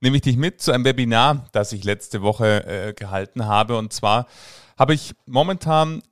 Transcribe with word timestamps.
nehme 0.00 0.16
ich 0.16 0.22
dich 0.22 0.36
mit 0.36 0.60
zu 0.60 0.72
einem 0.72 0.84
Webinar, 0.84 1.48
das 1.52 1.72
ich 1.72 1.84
letzte 1.84 2.22
Woche 2.22 2.64
äh, 2.66 2.92
gehalten 2.92 3.46
habe. 3.46 3.76
Und 3.78 3.92
zwar 3.92 4.26
habe 4.78 4.94
ich 4.94 5.14
momentan 5.26 5.98
ein 5.98 6.02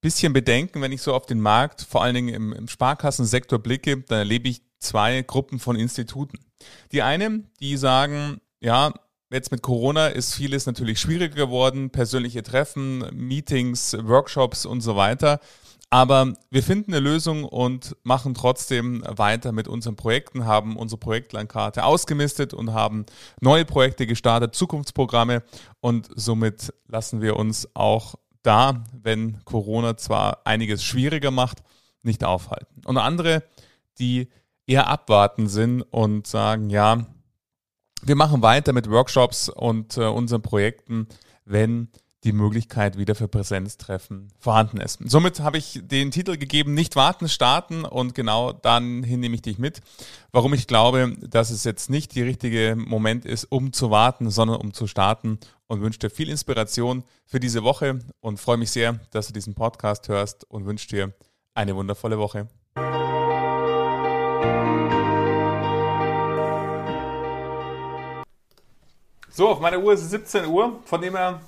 bisschen 0.00 0.32
Bedenken, 0.32 0.80
wenn 0.82 0.92
ich 0.92 1.02
so 1.02 1.14
auf 1.14 1.26
den 1.26 1.40
Markt, 1.40 1.82
vor 1.82 2.02
allen 2.02 2.14
Dingen 2.14 2.34
im, 2.34 2.52
im 2.52 2.68
Sparkassensektor 2.68 3.58
blicke, 3.58 4.02
dann 4.02 4.18
erlebe 4.18 4.48
ich 4.48 4.62
zwei 4.78 5.22
Gruppen 5.22 5.58
von 5.58 5.76
Instituten. 5.76 6.38
Die 6.92 7.02
eine, 7.02 7.44
die 7.60 7.76
sagen, 7.76 8.40
ja, 8.60 8.92
Jetzt 9.32 9.50
mit 9.50 9.62
Corona 9.62 10.08
ist 10.08 10.34
vieles 10.34 10.66
natürlich 10.66 11.00
schwieriger 11.00 11.46
geworden, 11.46 11.88
persönliche 11.88 12.42
Treffen, 12.42 12.98
Meetings, 13.14 13.96
Workshops 13.98 14.66
und 14.66 14.82
so 14.82 14.94
weiter. 14.94 15.40
Aber 15.92 16.32
wir 16.50 16.62
finden 16.62 16.94
eine 16.94 17.00
Lösung 17.00 17.44
und 17.44 17.98
machen 18.02 18.32
trotzdem 18.32 19.04
weiter 19.06 19.52
mit 19.52 19.68
unseren 19.68 19.94
Projekten, 19.94 20.46
haben 20.46 20.78
unsere 20.78 20.98
Projektlandkarte 20.98 21.84
ausgemistet 21.84 22.54
und 22.54 22.72
haben 22.72 23.04
neue 23.42 23.66
Projekte 23.66 24.06
gestartet, 24.06 24.54
Zukunftsprogramme 24.54 25.42
und 25.80 26.08
somit 26.16 26.72
lassen 26.88 27.20
wir 27.20 27.36
uns 27.36 27.68
auch 27.74 28.14
da, 28.42 28.84
wenn 29.02 29.44
Corona 29.44 29.98
zwar 29.98 30.46
einiges 30.46 30.82
schwieriger 30.82 31.30
macht, 31.30 31.58
nicht 32.02 32.24
aufhalten. 32.24 32.80
Und 32.86 32.96
andere, 32.96 33.42
die 33.98 34.30
eher 34.66 34.86
abwarten 34.86 35.46
sind 35.46 35.82
und 35.82 36.26
sagen, 36.26 36.70
ja, 36.70 37.04
wir 38.00 38.16
machen 38.16 38.40
weiter 38.40 38.72
mit 38.72 38.88
Workshops 38.88 39.50
und 39.50 39.98
äh, 39.98 40.06
unseren 40.06 40.40
Projekten, 40.40 41.06
wenn 41.44 41.88
die 42.24 42.32
Möglichkeit 42.32 42.98
wieder 42.98 43.14
für 43.14 43.26
Präsenztreffen 43.26 44.28
vorhanden 44.38 44.78
ist. 44.78 45.00
Somit 45.04 45.40
habe 45.40 45.58
ich 45.58 45.80
den 45.82 46.12
Titel 46.12 46.36
gegeben, 46.36 46.72
nicht 46.72 46.94
warten, 46.94 47.28
starten. 47.28 47.84
Und 47.84 48.14
genau 48.14 48.52
dann 48.52 49.02
hin 49.02 49.20
nehme 49.20 49.34
ich 49.34 49.42
dich 49.42 49.58
mit, 49.58 49.80
warum 50.30 50.54
ich 50.54 50.68
glaube, 50.68 51.16
dass 51.20 51.50
es 51.50 51.64
jetzt 51.64 51.90
nicht 51.90 52.14
der 52.14 52.26
richtige 52.26 52.76
Moment 52.76 53.24
ist, 53.24 53.44
um 53.46 53.72
zu 53.72 53.90
warten, 53.90 54.30
sondern 54.30 54.60
um 54.60 54.72
zu 54.72 54.86
starten. 54.86 55.38
Und 55.66 55.80
wünsche 55.80 55.98
dir 55.98 56.10
viel 56.10 56.28
Inspiration 56.28 57.02
für 57.26 57.40
diese 57.40 57.64
Woche. 57.64 57.98
Und 58.20 58.38
freue 58.38 58.56
mich 58.56 58.70
sehr, 58.70 59.00
dass 59.10 59.26
du 59.26 59.32
diesen 59.32 59.54
Podcast 59.54 60.08
hörst. 60.08 60.44
Und 60.44 60.64
wünsche 60.64 60.88
dir 60.88 61.12
eine 61.54 61.74
wundervolle 61.74 62.18
Woche. 62.18 62.46
So, 69.34 69.48
auf 69.48 69.60
meiner 69.60 69.78
Uhr 69.78 69.94
ist 69.94 70.02
es 70.02 70.10
17 70.10 70.44
Uhr, 70.46 70.80
von 70.84 71.00
dem 71.00 71.16
her 71.16 71.40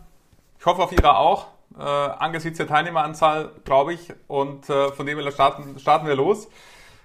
ich 0.65 0.67
hoffe 0.67 0.83
auf 0.83 0.93
Ihre 0.93 1.19
auch, 1.19 1.49
äh, 1.79 1.83
angesichts 1.83 2.57
der 2.57 2.67
Teilnehmeranzahl, 2.67 3.53
glaube 3.67 3.93
ich. 3.93 4.15
Und 4.29 4.71
äh, 4.71 4.91
von 4.93 5.05
dem 5.05 5.19
her 5.19 5.31
starten, 5.31 5.79
starten 5.79 6.07
wir 6.07 6.15
los. 6.15 6.49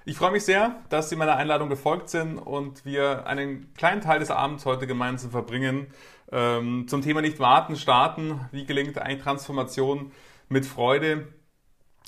Ich 0.05 0.15
freue 0.15 0.31
mich 0.31 0.45
sehr, 0.45 0.77
dass 0.87 1.09
Sie 1.09 1.17
meiner 1.17 1.35
Einladung 1.35 1.67
gefolgt 1.67 2.07
sind 2.07 2.37
und 2.37 2.85
wir 2.85 3.27
einen 3.27 3.73
kleinen 3.73 3.99
Teil 3.99 4.19
des 4.19 4.31
Abends 4.31 4.65
heute 4.65 4.87
gemeinsam 4.87 5.31
verbringen. 5.31 5.87
Ähm, 6.31 6.87
zum 6.87 7.01
Thema 7.01 7.19
nicht 7.19 7.41
warten, 7.41 7.75
starten. 7.75 8.39
Wie 8.53 8.65
gelingt 8.65 8.97
eigentlich 8.97 9.23
Transformation 9.23 10.13
mit 10.47 10.65
Freude? 10.65 11.27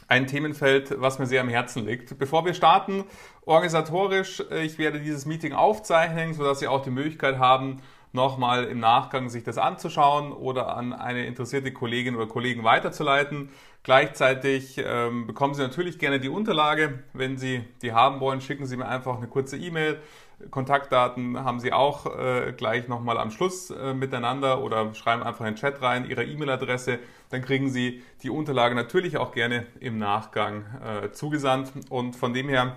Ein 0.08 0.28
Themenfeld, 0.28 1.02
was 1.02 1.20
mir 1.20 1.26
sehr 1.26 1.42
am 1.42 1.50
Herzen 1.50 1.86
liegt. 1.86 2.17
Bevor 2.17 2.45
wir 2.45 2.54
starten, 2.54 3.04
organisatorisch, 3.45 4.42
äh, 4.52 4.64
ich 4.64 4.78
werde 4.78 5.02
dieses 5.02 5.26
Meeting 5.26 5.52
aufzeichnen, 5.52 6.34
sodass 6.34 6.60
Sie 6.60 6.70
auch 6.70 6.82
die 6.82 6.92
Möglichkeit 6.92 7.40
haben, 7.40 7.82
nochmal 8.14 8.66
im 8.66 8.80
Nachgang 8.80 9.30
sich 9.30 9.44
das 9.44 9.58
anzuschauen 9.58 10.32
oder 10.32 10.76
an 10.76 10.94
eine 10.94 11.26
interessierte 11.26 11.72
Kollegin 11.72 12.16
oder 12.16 12.27
Kollegen 12.27 12.64
weiterzuleiten. 12.64 13.49
Gleichzeitig 13.83 14.80
ähm, 14.83 15.26
bekommen 15.26 15.54
Sie 15.54 15.61
natürlich 15.61 15.98
gerne 15.98 16.20
die 16.20 16.30
Unterlage. 16.30 17.04
Wenn 17.14 17.38
Sie 17.38 17.64
die 17.82 17.94
haben 17.94 18.20
wollen, 18.20 18.42
schicken 18.42 18.66
Sie 18.66 18.77
mir 18.77 18.88
einfach 18.88 19.17
eine 19.17 19.27
kurze 19.27 19.58
E-Mail. 19.58 19.99
Kontaktdaten 20.49 21.44
haben 21.44 21.60
Sie 21.60 21.72
auch 21.72 22.05
äh, 22.05 22.54
gleich 22.55 22.88
nochmal 22.88 23.17
am 23.17 23.32
Schluss 23.32 23.70
äh, 23.70 23.94
miteinander 23.94 24.61
oder 24.61 24.93
schreiben 24.95 25.23
einfach 25.23 25.42
in 25.42 25.54
den 25.54 25.55
Chat 25.55 25.82
rein 25.82 26.10
Ihre 26.10 26.23
E-Mail-Adresse. 26.23 26.99
Dann 27.30 27.42
kriegen 27.42 27.70
Sie 27.70 28.04
die 28.23 28.30
Unterlage 28.30 28.76
natürlich 28.76 29.17
auch 29.17 29.32
gerne 29.32 29.67
im 29.80 29.98
Nachgang 29.98 30.66
äh, 30.83 31.11
zugesandt. 31.11 31.72
Und 31.89 32.16
von 32.16 32.33
dem 32.33 32.49
her, 32.49 32.76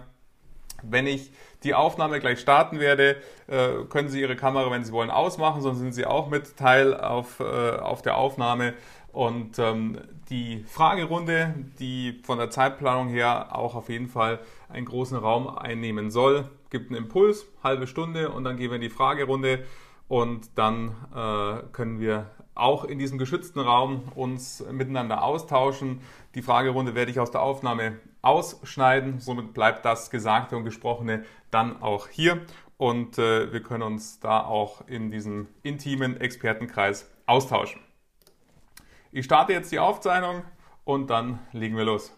wenn 0.88 1.06
ich 1.06 1.32
die 1.62 1.74
Aufnahme 1.74 2.20
gleich 2.20 2.40
starten 2.40 2.78
werde, 2.78 3.16
äh, 3.46 3.84
können 3.88 4.08
Sie 4.08 4.20
Ihre 4.20 4.36
Kamera, 4.36 4.70
wenn 4.70 4.84
Sie 4.84 4.92
wollen, 4.92 5.10
ausmachen, 5.10 5.62
sonst 5.62 5.78
sind 5.78 5.92
Sie 5.92 6.06
auch 6.06 6.28
mit 6.28 6.56
Teil 6.56 6.94
auf, 6.94 7.40
äh, 7.40 7.44
auf 7.78 8.02
der 8.02 8.16
Aufnahme. 8.16 8.74
Und 9.12 9.58
ähm, 9.60 10.00
die 10.28 10.64
Fragerunde, 10.66 11.54
die 11.78 12.20
von 12.24 12.38
der 12.38 12.50
Zeitplanung 12.50 13.08
her 13.08 13.56
auch 13.56 13.74
auf 13.76 13.88
jeden 13.88 14.08
Fall 14.08 14.40
einen 14.68 14.86
großen 14.86 15.16
Raum 15.16 15.48
einnehmen 15.48 16.10
soll, 16.10 16.50
gibt 16.70 16.90
einen 16.90 17.04
Impuls, 17.04 17.46
halbe 17.62 17.86
Stunde 17.86 18.30
und 18.30 18.42
dann 18.42 18.56
gehen 18.56 18.70
wir 18.70 18.76
in 18.76 18.80
die 18.80 18.90
Fragerunde 18.90 19.64
und 20.08 20.58
dann 20.58 20.96
äh, 21.14 21.62
können 21.72 22.00
wir 22.00 22.30
auch 22.54 22.84
in 22.84 22.98
diesem 22.98 23.18
geschützten 23.18 23.60
Raum 23.60 24.12
uns 24.14 24.64
miteinander 24.70 25.22
austauschen. 25.22 26.00
Die 26.34 26.42
Fragerunde 26.42 26.94
werde 26.94 27.10
ich 27.10 27.20
aus 27.20 27.30
der 27.30 27.42
Aufnahme 27.42 27.98
ausschneiden. 28.24 29.20
Somit 29.20 29.54
bleibt 29.54 29.84
das 29.84 30.10
Gesagte 30.10 30.56
und 30.56 30.64
Gesprochene 30.64 31.24
dann 31.50 31.82
auch 31.82 32.08
hier. 32.08 32.42
Und 32.76 33.18
äh, 33.18 33.52
wir 33.52 33.62
können 33.62 33.82
uns 33.82 34.20
da 34.20 34.40
auch 34.40 34.86
in 34.88 35.10
diesem 35.10 35.48
intimen 35.62 36.20
Expertenkreis 36.20 37.10
austauschen. 37.26 37.80
Ich 39.12 39.24
starte 39.26 39.52
jetzt 39.52 39.70
die 39.70 39.78
Aufzeichnung 39.78 40.42
und 40.84 41.08
dann 41.08 41.38
legen 41.52 41.76
wir 41.76 41.84
los. 41.84 42.12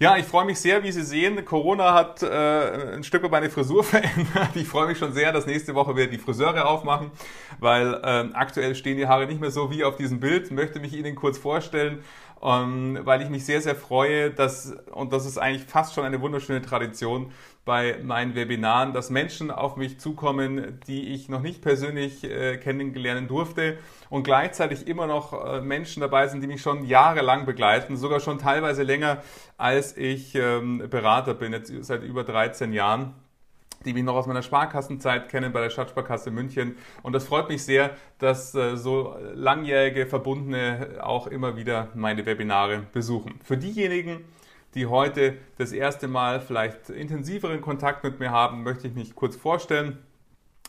Ja, 0.00 0.16
ich 0.16 0.26
freue 0.26 0.44
mich 0.44 0.60
sehr, 0.60 0.84
wie 0.84 0.92
Sie 0.92 1.02
sehen. 1.02 1.44
Corona 1.44 1.92
hat 1.92 2.22
äh, 2.22 2.94
ein 2.94 3.02
Stück 3.02 3.28
meine 3.28 3.50
Frisur 3.50 3.82
verändert. 3.84 4.50
Ich 4.54 4.68
freue 4.68 4.86
mich 4.86 4.96
schon 4.98 5.12
sehr, 5.12 5.32
dass 5.32 5.44
nächste 5.44 5.74
Woche 5.74 5.96
wir 5.96 6.08
die 6.08 6.18
Friseure 6.18 6.68
aufmachen, 6.68 7.10
weil 7.58 7.94
äh, 7.94 8.32
aktuell 8.32 8.76
stehen 8.76 8.96
die 8.96 9.08
Haare 9.08 9.26
nicht 9.26 9.40
mehr 9.40 9.50
so 9.50 9.72
wie 9.72 9.82
auf 9.82 9.96
diesem 9.96 10.20
Bild. 10.20 10.52
Möchte 10.52 10.78
mich 10.78 10.94
Ihnen 10.94 11.16
kurz 11.16 11.36
vorstellen, 11.36 12.04
ähm, 12.40 13.00
weil 13.02 13.22
ich 13.22 13.28
mich 13.28 13.44
sehr, 13.44 13.60
sehr 13.60 13.74
freue, 13.74 14.30
dass, 14.30 14.72
und 14.92 15.12
das 15.12 15.26
ist 15.26 15.36
eigentlich 15.36 15.64
fast 15.64 15.94
schon 15.94 16.04
eine 16.04 16.20
wunderschöne 16.20 16.62
Tradition, 16.62 17.32
bei 17.64 17.98
meinen 18.02 18.36
Webinaren, 18.36 18.92
dass 18.94 19.10
Menschen 19.10 19.50
auf 19.50 19.76
mich 19.76 19.98
zukommen, 19.98 20.80
die 20.86 21.12
ich 21.12 21.28
noch 21.28 21.42
nicht 21.42 21.60
persönlich 21.60 22.22
äh, 22.22 22.56
kennengelernt 22.56 23.28
durfte 23.30 23.78
und 24.10 24.22
gleichzeitig 24.22 24.86
immer 24.86 25.06
noch 25.06 25.32
äh, 25.32 25.60
Menschen 25.60 26.00
dabei 26.00 26.28
sind, 26.28 26.42
die 26.42 26.46
mich 26.46 26.62
schon 26.62 26.84
jahrelang 26.84 27.46
begleiten, 27.46 27.96
sogar 27.96 28.20
schon 28.20 28.38
teilweise 28.38 28.82
länger, 28.82 29.22
als 29.56 29.96
ich 29.96 30.34
ähm, 30.34 30.88
Berater 30.90 31.34
bin, 31.34 31.52
jetzt 31.52 31.72
seit 31.84 32.02
über 32.02 32.24
13 32.24 32.72
Jahren 32.72 33.14
die 33.84 33.92
mich 33.92 34.02
noch 34.02 34.14
aus 34.14 34.26
meiner 34.26 34.42
Sparkassenzeit 34.42 35.28
kennen 35.28 35.52
bei 35.52 35.60
der 35.60 35.70
Stadtsparkasse 35.70 36.30
München. 36.30 36.76
Und 37.02 37.12
das 37.12 37.24
freut 37.24 37.48
mich 37.48 37.62
sehr, 37.62 37.96
dass 38.18 38.54
äh, 38.54 38.76
so 38.76 39.16
langjährige 39.34 40.06
Verbundene 40.06 40.98
auch 41.00 41.26
immer 41.26 41.56
wieder 41.56 41.88
meine 41.94 42.26
Webinare 42.26 42.86
besuchen. 42.92 43.38
Für 43.44 43.56
diejenigen, 43.56 44.24
die 44.74 44.86
heute 44.86 45.38
das 45.56 45.72
erste 45.72 46.08
Mal 46.08 46.40
vielleicht 46.40 46.90
intensiveren 46.90 47.60
Kontakt 47.60 48.04
mit 48.04 48.20
mir 48.20 48.30
haben, 48.30 48.62
möchte 48.62 48.88
ich 48.88 48.94
mich 48.94 49.14
kurz 49.14 49.36
vorstellen, 49.36 49.98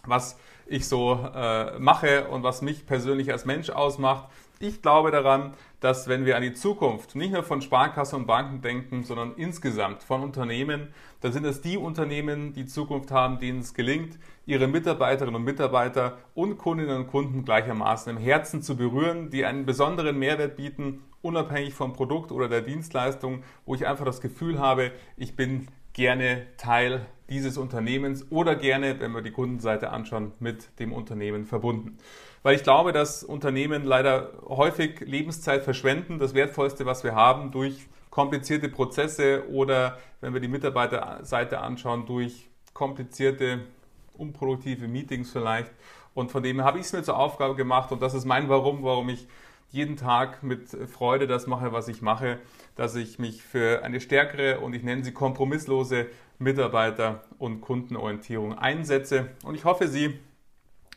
was 0.06 0.40
ich 0.70 0.88
so 0.88 1.20
äh, 1.36 1.78
mache 1.80 2.28
und 2.28 2.44
was 2.44 2.62
mich 2.62 2.86
persönlich 2.86 3.32
als 3.32 3.46
Mensch 3.46 3.70
ausmacht. 3.70 4.30
Ich 4.62 4.82
glaube 4.82 5.10
daran, 5.10 5.54
dass 5.80 6.10
wenn 6.10 6.26
wir 6.26 6.36
an 6.36 6.44
die 6.44 6.54
Zukunft 6.54 7.16
nicht 7.16 7.32
nur 7.32 7.44
von 7.44 7.62
Sparkassen 7.62 8.20
und 8.20 8.28
Banken 8.28 8.62
denken, 8.62 9.04
sondern 9.04 9.36
insgesamt 9.36 10.04
von 10.04 10.22
Unternehmen, 10.22 10.90
dann 11.22 11.32
sind 11.32 11.46
es 11.46 11.62
die 11.62 11.78
Unternehmen, 11.78 12.54
die 12.54 12.66
Zukunft 12.66 13.12
haben, 13.12 13.40
denen 13.40 13.60
es 13.60 13.74
gelingt, 13.74 14.20
ihre 14.46 14.68
Mitarbeiterinnen 14.68 15.36
und 15.36 15.44
Mitarbeiter 15.44 16.18
und 16.34 16.58
Kundinnen 16.58 16.98
und 16.98 17.08
Kunden 17.08 17.46
gleichermaßen 17.46 18.18
im 18.18 18.22
Herzen 18.22 18.62
zu 18.62 18.76
berühren, 18.76 19.30
die 19.30 19.46
einen 19.46 19.66
besonderen 19.66 20.20
Mehrwert 20.20 20.58
bieten, 20.58 21.04
unabhängig 21.22 21.74
vom 21.74 21.94
Produkt 21.94 22.32
oder 22.32 22.50
der 22.50 22.62
Dienstleistung, 22.62 23.44
wo 23.66 23.76
ich 23.76 23.88
einfach 23.88 24.06
das 24.06 24.22
Gefühl 24.22 24.60
habe, 24.60 24.92
ich 25.16 25.36
bin 25.36 25.68
gerne 26.00 26.48
Teil 26.56 27.06
dieses 27.30 27.58
Unternehmens 27.58 28.26
oder 28.32 28.56
gerne, 28.56 29.02
wenn 29.02 29.12
wir 29.12 29.22
die 29.22 29.32
Kundenseite 29.32 29.90
anschauen, 29.90 30.32
mit 30.40 30.80
dem 30.80 30.94
Unternehmen 30.94 31.46
verbunden. 31.46 31.98
Weil 32.42 32.56
ich 32.56 32.64
glaube, 32.64 32.94
dass 32.94 33.22
Unternehmen 33.22 33.84
leider 33.84 34.32
häufig 34.48 35.02
Lebenszeit 35.02 35.62
verschwenden, 35.62 36.18
das 36.18 36.34
Wertvollste, 36.34 36.86
was 36.86 37.04
wir 37.04 37.16
haben, 37.16 37.52
durch 37.52 37.86
komplizierte 38.12 38.70
Prozesse 38.70 39.44
oder, 39.50 40.00
wenn 40.22 40.34
wir 40.34 40.40
die 40.40 40.48
Mitarbeiterseite 40.48 41.60
anschauen, 41.60 42.06
durch 42.06 42.50
komplizierte 42.74 43.66
unproduktive 44.14 44.88
Meetings 44.88 45.34
vielleicht. 45.34 45.74
Und 46.14 46.32
von 46.32 46.44
dem 46.44 46.64
habe 46.64 46.80
ich 46.80 46.86
es 46.86 46.94
mir 46.94 47.04
zur 47.04 47.20
Aufgabe 47.20 47.56
gemacht 47.56 47.92
und 47.92 48.02
das 48.02 48.14
ist 48.14 48.24
mein 48.24 48.48
Warum, 48.48 48.84
warum 48.84 49.10
ich 49.10 49.28
jeden 49.72 49.98
Tag 49.98 50.44
mit 50.44 50.70
Freude 50.70 51.28
das 51.28 51.48
mache, 51.48 51.72
was 51.72 51.88
ich 51.88 52.02
mache, 52.02 52.40
dass 52.76 52.96
ich 52.96 53.20
mich 53.20 53.44
für 53.44 53.84
eine 53.84 54.02
stärkere 54.02 54.60
und 54.62 54.74
ich 54.74 54.84
nenne 54.84 55.04
sie 55.04 55.12
kompromisslose 55.12 56.08
Mitarbeiter- 56.40 57.24
und 57.38 57.62
Kundenorientierung 57.62 58.58
einsetze. 58.58 59.30
Und 59.44 59.56
ich 59.56 59.66
hoffe, 59.66 59.88
Sie 59.88 60.20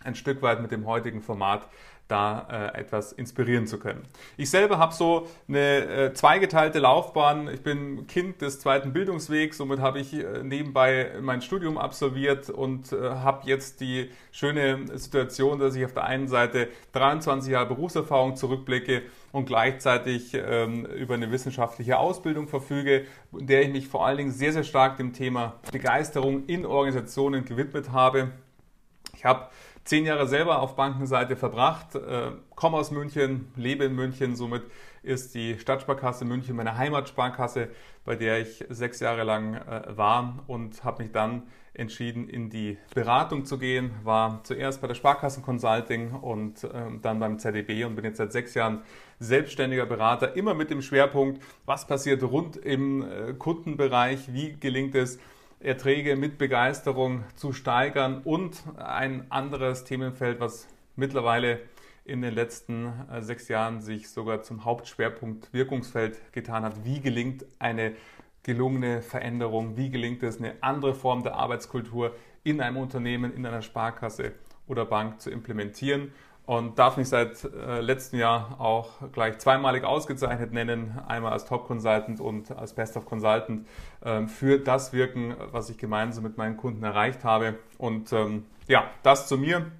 ein 0.04 0.14
Stück 0.14 0.42
weit 0.42 0.62
mit 0.62 0.70
dem 0.70 0.86
heutigen 0.86 1.20
Format 1.20 1.68
da 2.12 2.46
äh, 2.74 2.78
etwas 2.78 3.12
inspirieren 3.12 3.66
zu 3.66 3.78
können. 3.78 4.02
Ich 4.36 4.50
selber 4.50 4.78
habe 4.78 4.92
so 4.92 5.26
eine 5.48 5.86
äh, 5.86 6.12
zweigeteilte 6.12 6.78
Laufbahn. 6.78 7.48
Ich 7.48 7.62
bin 7.62 8.06
Kind 8.06 8.42
des 8.42 8.60
zweiten 8.60 8.92
Bildungswegs, 8.92 9.56
somit 9.56 9.80
habe 9.80 9.98
ich 9.98 10.12
äh, 10.12 10.42
nebenbei 10.42 11.12
mein 11.22 11.40
Studium 11.40 11.78
absolviert 11.78 12.50
und 12.50 12.92
äh, 12.92 12.96
habe 13.00 13.48
jetzt 13.48 13.80
die 13.80 14.10
schöne 14.30 14.98
Situation, 14.98 15.58
dass 15.58 15.74
ich 15.74 15.84
auf 15.86 15.94
der 15.94 16.04
einen 16.04 16.28
Seite 16.28 16.68
23 16.92 17.50
Jahre 17.50 17.66
Berufserfahrung 17.66 18.36
zurückblicke 18.36 19.02
und 19.32 19.46
gleichzeitig 19.46 20.34
ähm, 20.34 20.84
über 20.84 21.14
eine 21.14 21.32
wissenschaftliche 21.32 21.98
Ausbildung 21.98 22.46
verfüge, 22.46 23.06
in 23.32 23.46
der 23.46 23.62
ich 23.62 23.70
mich 23.70 23.88
vor 23.88 24.06
allen 24.06 24.18
Dingen 24.18 24.32
sehr, 24.32 24.52
sehr 24.52 24.64
stark 24.64 24.98
dem 24.98 25.14
Thema 25.14 25.54
Begeisterung 25.72 26.44
in 26.46 26.66
Organisationen 26.66 27.46
gewidmet 27.46 27.90
habe. 27.90 28.32
Ich 29.14 29.24
habe 29.24 29.48
zehn 29.84 30.06
Jahre 30.06 30.26
selber 30.26 30.60
auf 30.60 30.76
Bankenseite 30.76 31.36
verbracht, 31.36 31.94
äh, 31.94 32.32
komme 32.54 32.76
aus 32.76 32.90
München, 32.90 33.52
lebe 33.56 33.84
in 33.84 33.94
München, 33.94 34.36
somit 34.36 34.62
ist 35.02 35.34
die 35.34 35.58
Stadtsparkasse 35.58 36.24
München 36.24 36.56
meine 36.56 36.76
Heimatsparkasse, 36.76 37.68
bei 38.04 38.16
der 38.16 38.40
ich 38.40 38.64
sechs 38.68 39.00
Jahre 39.00 39.24
lang 39.24 39.54
äh, 39.54 39.96
war 39.96 40.38
und 40.46 40.84
habe 40.84 41.02
mich 41.02 41.12
dann 41.12 41.42
entschieden, 41.74 42.28
in 42.28 42.50
die 42.50 42.78
Beratung 42.94 43.44
zu 43.44 43.58
gehen, 43.58 43.92
war 44.04 44.44
zuerst 44.44 44.80
bei 44.80 44.88
der 44.88 44.94
Sparkassen 44.94 45.42
Consulting 45.42 46.12
und 46.12 46.64
äh, 46.64 46.68
dann 47.00 47.18
beim 47.18 47.38
ZDB 47.38 47.84
und 47.84 47.96
bin 47.96 48.04
jetzt 48.04 48.18
seit 48.18 48.32
sechs 48.32 48.54
Jahren 48.54 48.82
selbstständiger 49.18 49.86
Berater, 49.86 50.36
immer 50.36 50.54
mit 50.54 50.70
dem 50.70 50.82
Schwerpunkt, 50.82 51.42
was 51.64 51.86
passiert 51.86 52.22
rund 52.22 52.56
im 52.56 53.02
äh, 53.02 53.32
Kundenbereich, 53.34 54.32
wie 54.32 54.52
gelingt 54.52 54.94
es, 54.94 55.18
Erträge 55.64 56.16
mit 56.16 56.38
Begeisterung 56.38 57.24
zu 57.36 57.52
steigern 57.52 58.22
und 58.24 58.62
ein 58.76 59.30
anderes 59.30 59.84
Themenfeld, 59.84 60.40
was 60.40 60.66
mittlerweile 60.96 61.60
in 62.04 62.20
den 62.20 62.34
letzten 62.34 62.92
äh, 63.12 63.22
sechs 63.22 63.48
Jahren 63.48 63.80
sich 63.80 64.10
sogar 64.10 64.42
zum 64.42 64.64
Hauptschwerpunkt 64.64 65.52
Wirkungsfeld 65.52 66.32
getan 66.32 66.64
hat. 66.64 66.84
Wie 66.84 67.00
gelingt 67.00 67.44
eine 67.60 67.94
gelungene 68.42 69.02
Veränderung? 69.02 69.76
Wie 69.76 69.90
gelingt 69.90 70.22
es, 70.24 70.38
eine 70.38 70.54
andere 70.62 70.94
Form 70.94 71.22
der 71.22 71.36
Arbeitskultur 71.36 72.16
in 72.42 72.60
einem 72.60 72.78
Unternehmen, 72.78 73.32
in 73.32 73.46
einer 73.46 73.62
Sparkasse 73.62 74.32
oder 74.66 74.84
Bank 74.84 75.20
zu 75.20 75.30
implementieren? 75.30 76.12
Und 76.52 76.78
darf 76.78 76.98
mich 76.98 77.08
seit 77.08 77.44
äh, 77.44 77.80
letztem 77.80 78.18
Jahr 78.18 78.60
auch 78.60 78.90
gleich 79.12 79.38
zweimalig 79.38 79.84
ausgezeichnet 79.84 80.52
nennen, 80.52 81.00
einmal 81.08 81.32
als 81.32 81.46
Top 81.46 81.66
Consultant 81.66 82.20
und 82.20 82.50
als 82.50 82.74
Best 82.74 82.94
of 82.98 83.06
Consultant 83.06 83.66
ähm, 84.04 84.28
für 84.28 84.58
das 84.58 84.92
Wirken, 84.92 85.34
was 85.50 85.70
ich 85.70 85.78
gemeinsam 85.78 86.24
mit 86.24 86.36
meinen 86.36 86.58
Kunden 86.58 86.82
erreicht 86.84 87.24
habe. 87.24 87.54
Und 87.78 88.12
ähm, 88.12 88.44
ja, 88.68 88.84
das 89.02 89.28
zu 89.28 89.38
mir 89.38 89.72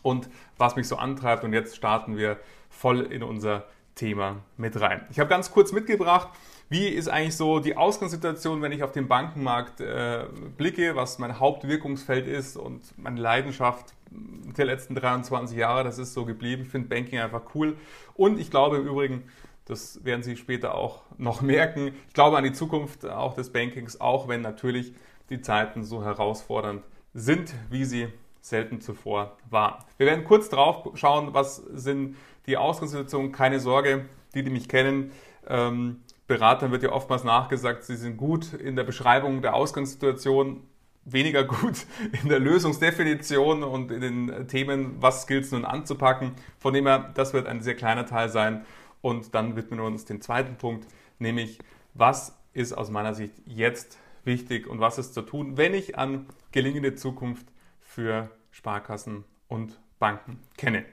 und 0.00 0.30
was 0.56 0.74
mich 0.74 0.88
so 0.88 0.96
antreibt. 0.96 1.44
Und 1.44 1.52
jetzt 1.52 1.76
starten 1.76 2.16
wir 2.16 2.38
voll 2.70 3.00
in 3.00 3.22
unser 3.22 3.64
Thema 3.94 4.36
mit 4.56 4.80
rein. 4.80 5.04
Ich 5.10 5.20
habe 5.20 5.28
ganz 5.28 5.50
kurz 5.50 5.70
mitgebracht, 5.70 6.28
wie 6.70 6.86
ist 6.86 7.08
eigentlich 7.08 7.36
so 7.36 7.58
die 7.58 7.76
Ausgangssituation, 7.76 8.62
wenn 8.62 8.70
ich 8.70 8.84
auf 8.84 8.92
den 8.92 9.08
Bankenmarkt 9.08 9.80
äh, 9.80 10.24
blicke, 10.56 10.94
was 10.94 11.18
mein 11.18 11.40
Hauptwirkungsfeld 11.40 12.28
ist 12.28 12.56
und 12.56 12.80
meine 12.96 13.20
Leidenschaft 13.20 13.92
der 14.10 14.66
letzten 14.66 14.94
23 14.94 15.58
Jahre, 15.58 15.82
das 15.82 15.98
ist 15.98 16.14
so 16.14 16.24
geblieben. 16.24 16.62
Ich 16.62 16.68
finde 16.68 16.88
Banking 16.88 17.18
einfach 17.18 17.42
cool. 17.54 17.76
Und 18.14 18.38
ich 18.38 18.50
glaube 18.50 18.76
im 18.76 18.86
Übrigen, 18.86 19.24
das 19.64 20.04
werden 20.04 20.22
Sie 20.22 20.36
später 20.36 20.76
auch 20.76 21.02
noch 21.18 21.40
merken, 21.42 21.92
ich 22.06 22.14
glaube 22.14 22.36
an 22.36 22.44
die 22.44 22.52
Zukunft 22.52 23.04
auch 23.04 23.34
des 23.34 23.50
Bankings, 23.50 24.00
auch 24.00 24.28
wenn 24.28 24.40
natürlich 24.40 24.94
die 25.28 25.40
Zeiten 25.40 25.82
so 25.82 26.04
herausfordernd 26.04 26.82
sind, 27.14 27.52
wie 27.68 27.84
sie 27.84 28.08
selten 28.40 28.80
zuvor 28.80 29.36
waren. 29.48 29.84
Wir 29.96 30.06
werden 30.06 30.24
kurz 30.24 30.48
drauf 30.48 30.88
schauen, 30.94 31.34
was 31.34 31.56
sind 31.56 32.16
die 32.46 32.56
Ausgangssituationen. 32.56 33.32
Keine 33.32 33.60
Sorge, 33.60 34.06
die, 34.34 34.42
die 34.42 34.50
mich 34.50 34.68
kennen, 34.68 35.12
ähm, 35.46 36.02
Beratern 36.30 36.70
wird 36.70 36.84
ja 36.84 36.92
oftmals 36.92 37.24
nachgesagt, 37.24 37.82
sie 37.82 37.96
sind 37.96 38.16
gut 38.16 38.52
in 38.52 38.76
der 38.76 38.84
Beschreibung 38.84 39.42
der 39.42 39.54
Ausgangssituation 39.54 40.62
weniger 41.04 41.42
gut 41.42 41.86
in 42.22 42.28
der 42.28 42.38
Lösungsdefinition 42.38 43.64
und 43.64 43.90
in 43.90 44.00
den 44.00 44.46
Themen, 44.46 44.94
was 45.02 45.26
gilt 45.26 45.46
es 45.46 45.50
nun 45.50 45.64
anzupacken. 45.64 46.36
Von 46.60 46.72
dem 46.72 46.86
her, 46.86 47.10
das 47.14 47.32
wird 47.32 47.48
ein 47.48 47.62
sehr 47.62 47.74
kleiner 47.74 48.06
Teil 48.06 48.28
sein. 48.28 48.64
Und 49.00 49.34
dann 49.34 49.56
widmen 49.56 49.80
wir 49.80 49.86
uns 49.86 50.04
dem 50.04 50.20
zweiten 50.20 50.54
Punkt, 50.54 50.86
nämlich 51.18 51.58
was 51.94 52.38
ist 52.52 52.74
aus 52.74 52.90
meiner 52.90 53.14
Sicht 53.14 53.34
jetzt 53.44 53.98
wichtig 54.22 54.68
und 54.68 54.78
was 54.78 54.98
ist 54.98 55.14
zu 55.14 55.22
tun, 55.22 55.56
wenn 55.56 55.74
ich 55.74 55.98
an 55.98 56.26
gelingende 56.52 56.94
Zukunft 56.94 57.46
für 57.80 58.30
Sparkassen 58.52 59.24
und 59.48 59.80
Banken 59.98 60.38
kenne. 60.56 60.84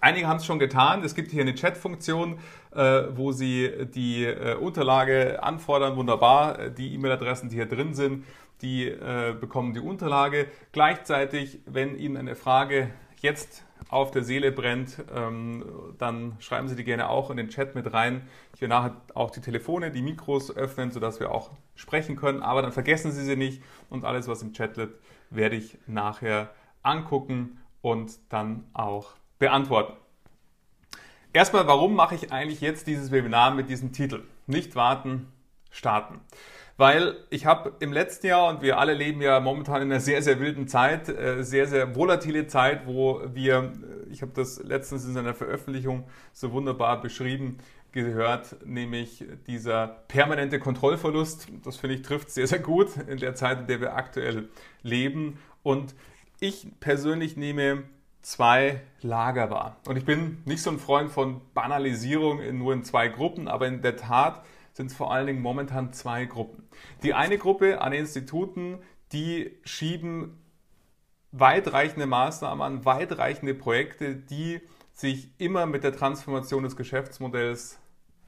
Einige 0.00 0.28
haben 0.28 0.38
es 0.38 0.46
schon 0.46 0.58
getan. 0.58 1.02
Es 1.04 1.14
gibt 1.14 1.30
hier 1.30 1.42
eine 1.42 1.54
Chat-Funktion, 1.54 2.38
äh, 2.74 3.02
wo 3.14 3.32
Sie 3.32 3.70
die 3.94 4.24
äh, 4.24 4.54
Unterlage 4.54 5.42
anfordern. 5.42 5.96
Wunderbar. 5.96 6.70
Die 6.70 6.94
E-Mail-Adressen, 6.94 7.50
die 7.50 7.56
hier 7.56 7.66
drin 7.66 7.94
sind, 7.94 8.24
die 8.62 8.88
äh, 8.88 9.34
bekommen 9.38 9.74
die 9.74 9.80
Unterlage. 9.80 10.46
Gleichzeitig, 10.72 11.60
wenn 11.66 11.98
Ihnen 11.98 12.16
eine 12.16 12.34
Frage 12.34 12.90
jetzt 13.20 13.64
auf 13.88 14.10
der 14.10 14.22
Seele 14.22 14.52
brennt, 14.52 15.02
ähm, 15.14 15.64
dann 15.98 16.36
schreiben 16.38 16.68
Sie 16.68 16.76
die 16.76 16.84
gerne 16.84 17.08
auch 17.08 17.30
in 17.30 17.36
den 17.36 17.48
Chat 17.48 17.74
mit 17.74 17.92
rein. 17.92 18.22
Ich 18.54 18.60
werde 18.60 18.74
nachher 18.74 18.96
auch 19.14 19.30
die 19.30 19.40
Telefone, 19.40 19.90
die 19.90 20.02
Mikros 20.02 20.54
öffnen, 20.54 20.92
sodass 20.92 21.20
wir 21.20 21.30
auch 21.30 21.50
sprechen 21.74 22.16
können. 22.16 22.42
Aber 22.42 22.62
dann 22.62 22.72
vergessen 22.72 23.12
Sie 23.12 23.24
sie 23.24 23.36
nicht 23.36 23.62
und 23.88 24.04
alles, 24.04 24.28
was 24.28 24.42
im 24.42 24.52
Chat 24.52 24.76
liegt, 24.76 24.94
werde 25.30 25.56
ich 25.56 25.78
nachher 25.86 26.50
angucken 26.82 27.58
und 27.82 28.12
dann 28.28 28.64
auch 28.72 29.14
beantworten. 29.40 29.94
Erstmal, 31.32 31.66
warum 31.66 31.96
mache 31.96 32.14
ich 32.14 32.32
eigentlich 32.32 32.60
jetzt 32.60 32.86
dieses 32.86 33.10
Webinar 33.10 33.52
mit 33.52 33.68
diesem 33.68 33.92
Titel? 33.92 34.22
Nicht 34.46 34.76
warten, 34.76 35.26
starten 35.72 36.20
weil 36.80 37.18
ich 37.28 37.44
habe 37.44 37.74
im 37.80 37.92
letzten 37.92 38.28
Jahr, 38.28 38.48
und 38.48 38.62
wir 38.62 38.78
alle 38.78 38.94
leben 38.94 39.20
ja 39.20 39.38
momentan 39.38 39.82
in 39.82 39.92
einer 39.92 40.00
sehr, 40.00 40.22
sehr 40.22 40.40
wilden 40.40 40.66
Zeit, 40.66 41.10
äh, 41.10 41.44
sehr, 41.44 41.66
sehr 41.66 41.94
volatile 41.94 42.46
Zeit, 42.46 42.86
wo 42.86 43.20
wir, 43.34 43.74
äh, 44.08 44.10
ich 44.10 44.22
habe 44.22 44.32
das 44.34 44.64
letztens 44.64 45.04
in 45.04 45.14
einer 45.18 45.34
Veröffentlichung 45.34 46.04
so 46.32 46.52
wunderbar 46.52 47.02
beschrieben, 47.02 47.58
gehört, 47.92 48.56
nämlich 48.64 49.26
dieser 49.46 49.88
permanente 50.08 50.58
Kontrollverlust. 50.58 51.48
Das 51.64 51.76
finde 51.76 51.96
ich 51.96 52.02
trifft 52.02 52.30
sehr, 52.30 52.46
sehr 52.46 52.60
gut 52.60 52.96
in 52.96 53.18
der 53.18 53.34
Zeit, 53.34 53.60
in 53.60 53.66
der 53.66 53.82
wir 53.82 53.94
aktuell 53.94 54.48
leben. 54.82 55.38
Und 55.62 55.94
ich 56.40 56.66
persönlich 56.80 57.36
nehme 57.36 57.82
zwei 58.22 58.80
Lager 59.00 59.50
wahr. 59.50 59.76
Und 59.86 59.96
ich 59.96 60.04
bin 60.04 60.42
nicht 60.44 60.62
so 60.62 60.70
ein 60.70 60.78
Freund 60.78 61.10
von 61.10 61.40
Banalisierung 61.54 62.40
in 62.40 62.58
nur 62.58 62.72
in 62.72 62.84
zwei 62.84 63.08
Gruppen, 63.08 63.48
aber 63.48 63.66
in 63.66 63.82
der 63.82 63.96
Tat 63.96 64.44
sind 64.72 64.90
es 64.90 64.96
vor 64.96 65.12
allen 65.12 65.26
Dingen 65.26 65.42
momentan 65.42 65.92
zwei 65.92 66.24
Gruppen. 66.26 66.68
Die 67.02 67.14
eine 67.14 67.38
Gruppe 67.38 67.80
an 67.80 67.92
Instituten, 67.92 68.78
die 69.12 69.58
schieben 69.64 70.38
weitreichende 71.32 72.06
Maßnahmen 72.06 72.62
an, 72.62 72.84
weitreichende 72.84 73.54
Projekte, 73.54 74.16
die 74.16 74.60
sich 74.92 75.30
immer 75.38 75.66
mit 75.66 75.84
der 75.84 75.94
Transformation 75.94 76.64
des 76.64 76.76
Geschäftsmodells 76.76 77.78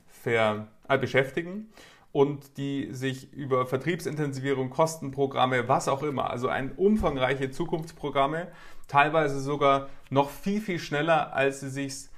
ver, 0.06 0.68
äh, 0.88 0.98
beschäftigen 0.98 1.68
und 2.12 2.58
die 2.58 2.92
sich 2.92 3.32
über 3.32 3.66
Vertriebsintensivierung, 3.66 4.70
Kostenprogramme, 4.70 5.68
was 5.68 5.88
auch 5.88 6.02
immer, 6.02 6.30
also 6.30 6.48
ein 6.48 6.72
umfangreiche 6.72 7.50
Zukunftsprogramme, 7.50 8.48
teilweise 8.86 9.40
sogar 9.40 9.88
noch 10.10 10.30
viel, 10.30 10.60
viel 10.60 10.78
schneller, 10.78 11.34
als 11.34 11.60
sie 11.60 11.70
sich 11.70 12.08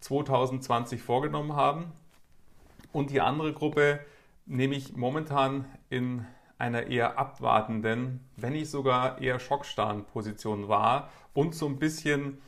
2020 0.00 1.02
vorgenommen 1.02 1.56
haben, 1.56 1.92
und 2.92 3.10
die 3.10 3.20
andere 3.20 3.52
Gruppe 3.52 3.98
nehme 4.46 4.76
ich 4.76 4.96
momentan 4.96 5.64
in 5.90 6.24
einer 6.58 6.86
eher 6.86 7.18
abwartenden, 7.18 8.20
wenn 8.36 8.52
nicht 8.52 8.70
sogar 8.70 9.20
eher 9.20 9.40
schockstarren 9.40 10.04
Position 10.04 10.68
wahr 10.68 11.10
und 11.32 11.56
so 11.56 11.66
ein 11.66 11.80
bisschen 11.80 12.40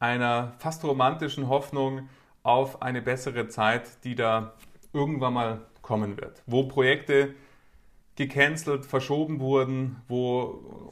einer 0.00 0.54
fast 0.58 0.82
romantischen 0.82 1.48
Hoffnung 1.48 2.08
auf 2.42 2.82
eine 2.82 3.00
bessere 3.00 3.46
Zeit, 3.46 4.02
die 4.02 4.16
da 4.16 4.54
irgendwann 4.92 5.34
mal 5.34 5.66
kommen 5.82 6.16
wird, 6.20 6.42
wo 6.46 6.64
Projekte 6.64 7.34
gecancelt, 8.16 8.86
verschoben 8.86 9.40
wurden, 9.40 10.02
wo, 10.08 10.42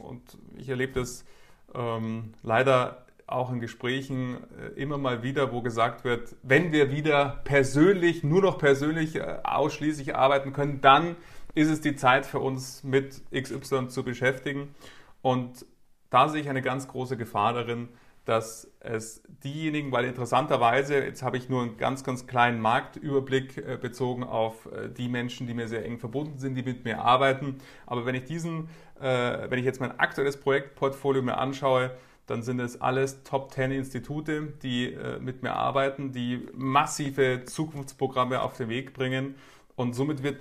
und 0.09 0.21
ich 0.57 0.69
erlebe 0.69 0.93
das 0.93 1.25
ähm, 1.73 2.33
leider 2.43 3.05
auch 3.27 3.51
in 3.51 3.59
Gesprächen 3.59 4.37
äh, 4.59 4.79
immer 4.79 4.97
mal 4.97 5.23
wieder, 5.23 5.51
wo 5.51 5.61
gesagt 5.61 6.03
wird, 6.03 6.35
wenn 6.43 6.71
wir 6.71 6.91
wieder 6.91 7.41
persönlich, 7.43 8.23
nur 8.23 8.41
noch 8.41 8.57
persönlich 8.57 9.15
äh, 9.15 9.37
ausschließlich 9.43 10.15
arbeiten 10.15 10.53
können, 10.53 10.81
dann 10.81 11.15
ist 11.53 11.69
es 11.69 11.81
die 11.81 11.95
Zeit 11.95 12.25
für 12.25 12.39
uns 12.39 12.83
mit 12.83 13.21
XY 13.33 13.87
zu 13.87 14.03
beschäftigen. 14.03 14.75
Und 15.21 15.65
da 16.09 16.27
sehe 16.27 16.41
ich 16.41 16.49
eine 16.49 16.61
ganz 16.61 16.87
große 16.87 17.17
Gefahr 17.17 17.53
darin, 17.53 17.89
dass 18.25 18.71
es 18.79 19.23
diejenigen, 19.43 19.91
weil 19.91 20.05
interessanterweise, 20.05 21.03
jetzt 21.03 21.23
habe 21.23 21.37
ich 21.37 21.49
nur 21.49 21.63
einen 21.63 21.77
ganz, 21.77 22.03
ganz 22.03 22.27
kleinen 22.27 22.61
Marktüberblick 22.61 23.57
äh, 23.57 23.77
bezogen 23.81 24.23
auf 24.23 24.67
äh, 24.67 24.89
die 24.89 25.09
Menschen, 25.09 25.47
die 25.47 25.53
mir 25.53 25.67
sehr 25.67 25.85
eng 25.85 25.97
verbunden 25.97 26.37
sind, 26.37 26.55
die 26.55 26.63
mit 26.63 26.85
mir 26.85 26.99
arbeiten. 27.01 27.57
Aber 27.87 28.05
wenn 28.05 28.13
ich 28.13 28.25
diesen, 28.25 28.69
äh, 28.99 29.49
wenn 29.49 29.57
ich 29.57 29.65
jetzt 29.65 29.79
mein 29.79 29.99
aktuelles 29.99 30.37
Projektportfolio 30.37 31.23
mir 31.23 31.37
anschaue, 31.37 31.91
dann 32.27 32.43
sind 32.43 32.59
es 32.59 32.79
alles 32.79 33.23
Top 33.23 33.51
10 33.51 33.71
Institute, 33.71 34.53
die 34.61 34.95
mit 35.19 35.43
mir 35.43 35.53
arbeiten, 35.53 36.13
die 36.13 36.47
massive 36.53 37.43
Zukunftsprogramme 37.43 38.41
auf 38.41 38.55
den 38.55 38.69
Weg 38.69 38.93
bringen. 38.93 39.35
Und 39.75 39.95
somit 39.95 40.23
wird 40.23 40.37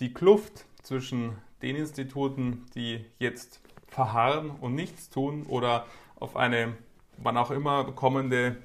die 0.00 0.14
Kluft 0.14 0.64
zwischen 0.82 1.36
den 1.60 1.76
Instituten, 1.76 2.64
die 2.74 3.04
jetzt 3.18 3.60
verharren 3.88 4.50
und 4.50 4.74
nichts 4.74 5.10
tun 5.10 5.44
oder 5.46 5.86
auf 6.16 6.36
eine 6.36 6.74
wann 7.18 7.36
auch 7.36 7.50
immer 7.50 7.92
kommende 7.92 8.56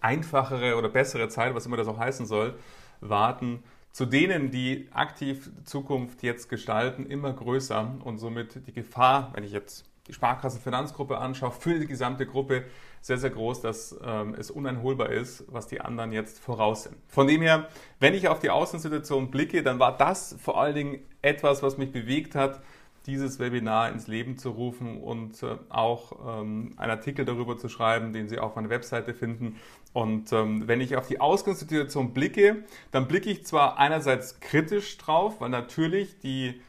einfachere 0.00 0.76
oder 0.76 0.88
bessere 0.88 1.28
Zeit, 1.28 1.54
was 1.54 1.66
immer 1.66 1.76
das 1.76 1.88
auch 1.88 1.98
heißen 1.98 2.26
soll, 2.26 2.54
warten, 3.00 3.62
zu 3.92 4.06
denen, 4.06 4.50
die 4.50 4.88
aktiv 4.92 5.50
Zukunft 5.64 6.22
jetzt 6.22 6.48
gestalten, 6.48 7.06
immer 7.06 7.32
größer 7.32 7.96
und 8.04 8.18
somit 8.18 8.66
die 8.66 8.72
Gefahr, 8.72 9.30
wenn 9.34 9.44
ich 9.44 9.52
jetzt 9.52 9.90
die 10.06 10.12
Sparkassenfinanzgruppe 10.12 11.18
anschaue, 11.18 11.50
für 11.50 11.78
die 11.78 11.86
gesamte 11.86 12.26
Gruppe 12.26 12.64
sehr, 13.00 13.18
sehr 13.18 13.30
groß, 13.30 13.60
dass 13.60 13.98
ähm, 14.04 14.34
es 14.34 14.50
uneinholbar 14.50 15.10
ist, 15.10 15.44
was 15.48 15.66
die 15.66 15.80
anderen 15.80 16.12
jetzt 16.12 16.38
voraus 16.38 16.84
sind. 16.84 16.96
Von 17.08 17.26
dem 17.26 17.42
her, 17.42 17.68
wenn 17.98 18.14
ich 18.14 18.28
auf 18.28 18.40
die 18.40 18.50
Außensituation 18.50 19.30
blicke, 19.30 19.62
dann 19.62 19.78
war 19.78 19.96
das 19.96 20.36
vor 20.40 20.60
allen 20.60 20.74
Dingen 20.74 20.98
etwas, 21.22 21.62
was 21.62 21.78
mich 21.78 21.92
bewegt 21.92 22.34
hat, 22.34 22.60
dieses 23.06 23.38
Webinar 23.38 23.90
ins 23.90 24.06
Leben 24.06 24.36
zu 24.36 24.50
rufen 24.50 25.00
und 25.02 25.42
äh, 25.42 25.56
auch 25.68 26.40
ähm, 26.40 26.74
einen 26.76 26.90
Artikel 26.90 27.24
darüber 27.24 27.56
zu 27.58 27.68
schreiben, 27.68 28.12
den 28.12 28.28
Sie 28.28 28.38
auf 28.38 28.56
meiner 28.56 28.70
Webseite 28.70 29.14
finden. 29.14 29.56
Und 29.92 30.32
ähm, 30.32 30.68
wenn 30.68 30.80
ich 30.80 30.96
auf 30.96 31.08
die 31.08 31.20
Ausgangssituation 31.20 32.12
blicke, 32.12 32.64
dann 32.90 33.08
blicke 33.08 33.30
ich 33.30 33.46
zwar 33.46 33.78
einerseits 33.78 34.40
kritisch 34.40 34.98
drauf, 34.98 35.40
weil 35.40 35.48
natürlich 35.48 36.18
die 36.18 36.60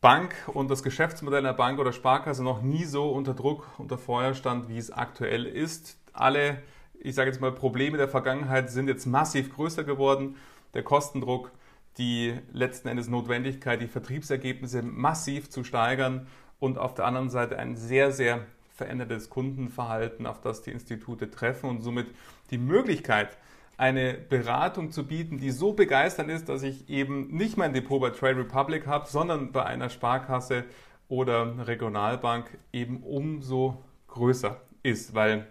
Bank 0.00 0.34
und 0.46 0.70
das 0.70 0.82
Geschäftsmodell 0.82 1.42
der 1.42 1.52
Bank 1.52 1.78
oder 1.78 1.92
Sparkasse 1.92 2.42
noch 2.42 2.62
nie 2.62 2.84
so 2.84 3.10
unter 3.10 3.34
Druck, 3.34 3.66
unter 3.76 3.98
Feuer 3.98 4.34
stand, 4.34 4.68
wie 4.68 4.78
es 4.78 4.90
aktuell 4.90 5.44
ist. 5.44 5.98
Alle, 6.14 6.62
ich 6.98 7.14
sage 7.14 7.30
jetzt 7.30 7.40
mal, 7.40 7.52
Probleme 7.52 7.98
der 7.98 8.08
Vergangenheit 8.08 8.70
sind 8.70 8.88
jetzt 8.88 9.04
massiv 9.04 9.54
größer 9.54 9.84
geworden. 9.84 10.36
Der 10.72 10.82
Kostendruck 10.82 11.50
die 11.98 12.38
letzten 12.52 12.88
Endes 12.88 13.08
Notwendigkeit, 13.08 13.80
die 13.80 13.88
Vertriebsergebnisse 13.88 14.82
massiv 14.82 15.50
zu 15.50 15.64
steigern 15.64 16.26
und 16.58 16.78
auf 16.78 16.94
der 16.94 17.06
anderen 17.06 17.30
Seite 17.30 17.58
ein 17.58 17.76
sehr, 17.76 18.12
sehr 18.12 18.46
verändertes 18.74 19.28
Kundenverhalten, 19.28 20.26
auf 20.26 20.40
das 20.40 20.62
die 20.62 20.70
Institute 20.70 21.30
treffen 21.30 21.68
und 21.68 21.82
somit 21.82 22.06
die 22.50 22.58
Möglichkeit, 22.58 23.36
eine 23.76 24.12
Beratung 24.12 24.90
zu 24.90 25.06
bieten, 25.06 25.38
die 25.38 25.50
so 25.50 25.72
begeisternd 25.72 26.30
ist, 26.30 26.50
dass 26.50 26.62
ich 26.62 26.88
eben 26.90 27.28
nicht 27.28 27.56
mein 27.56 27.72
Depot 27.72 28.00
bei 28.00 28.10
Trade 28.10 28.40
Republic 28.40 28.86
habe, 28.86 29.08
sondern 29.08 29.52
bei 29.52 29.64
einer 29.64 29.88
Sparkasse 29.88 30.64
oder 31.08 31.66
Regionalbank 31.66 32.58
eben 32.72 33.02
umso 33.02 33.82
größer 34.08 34.60
ist, 34.82 35.14
weil 35.14 35.46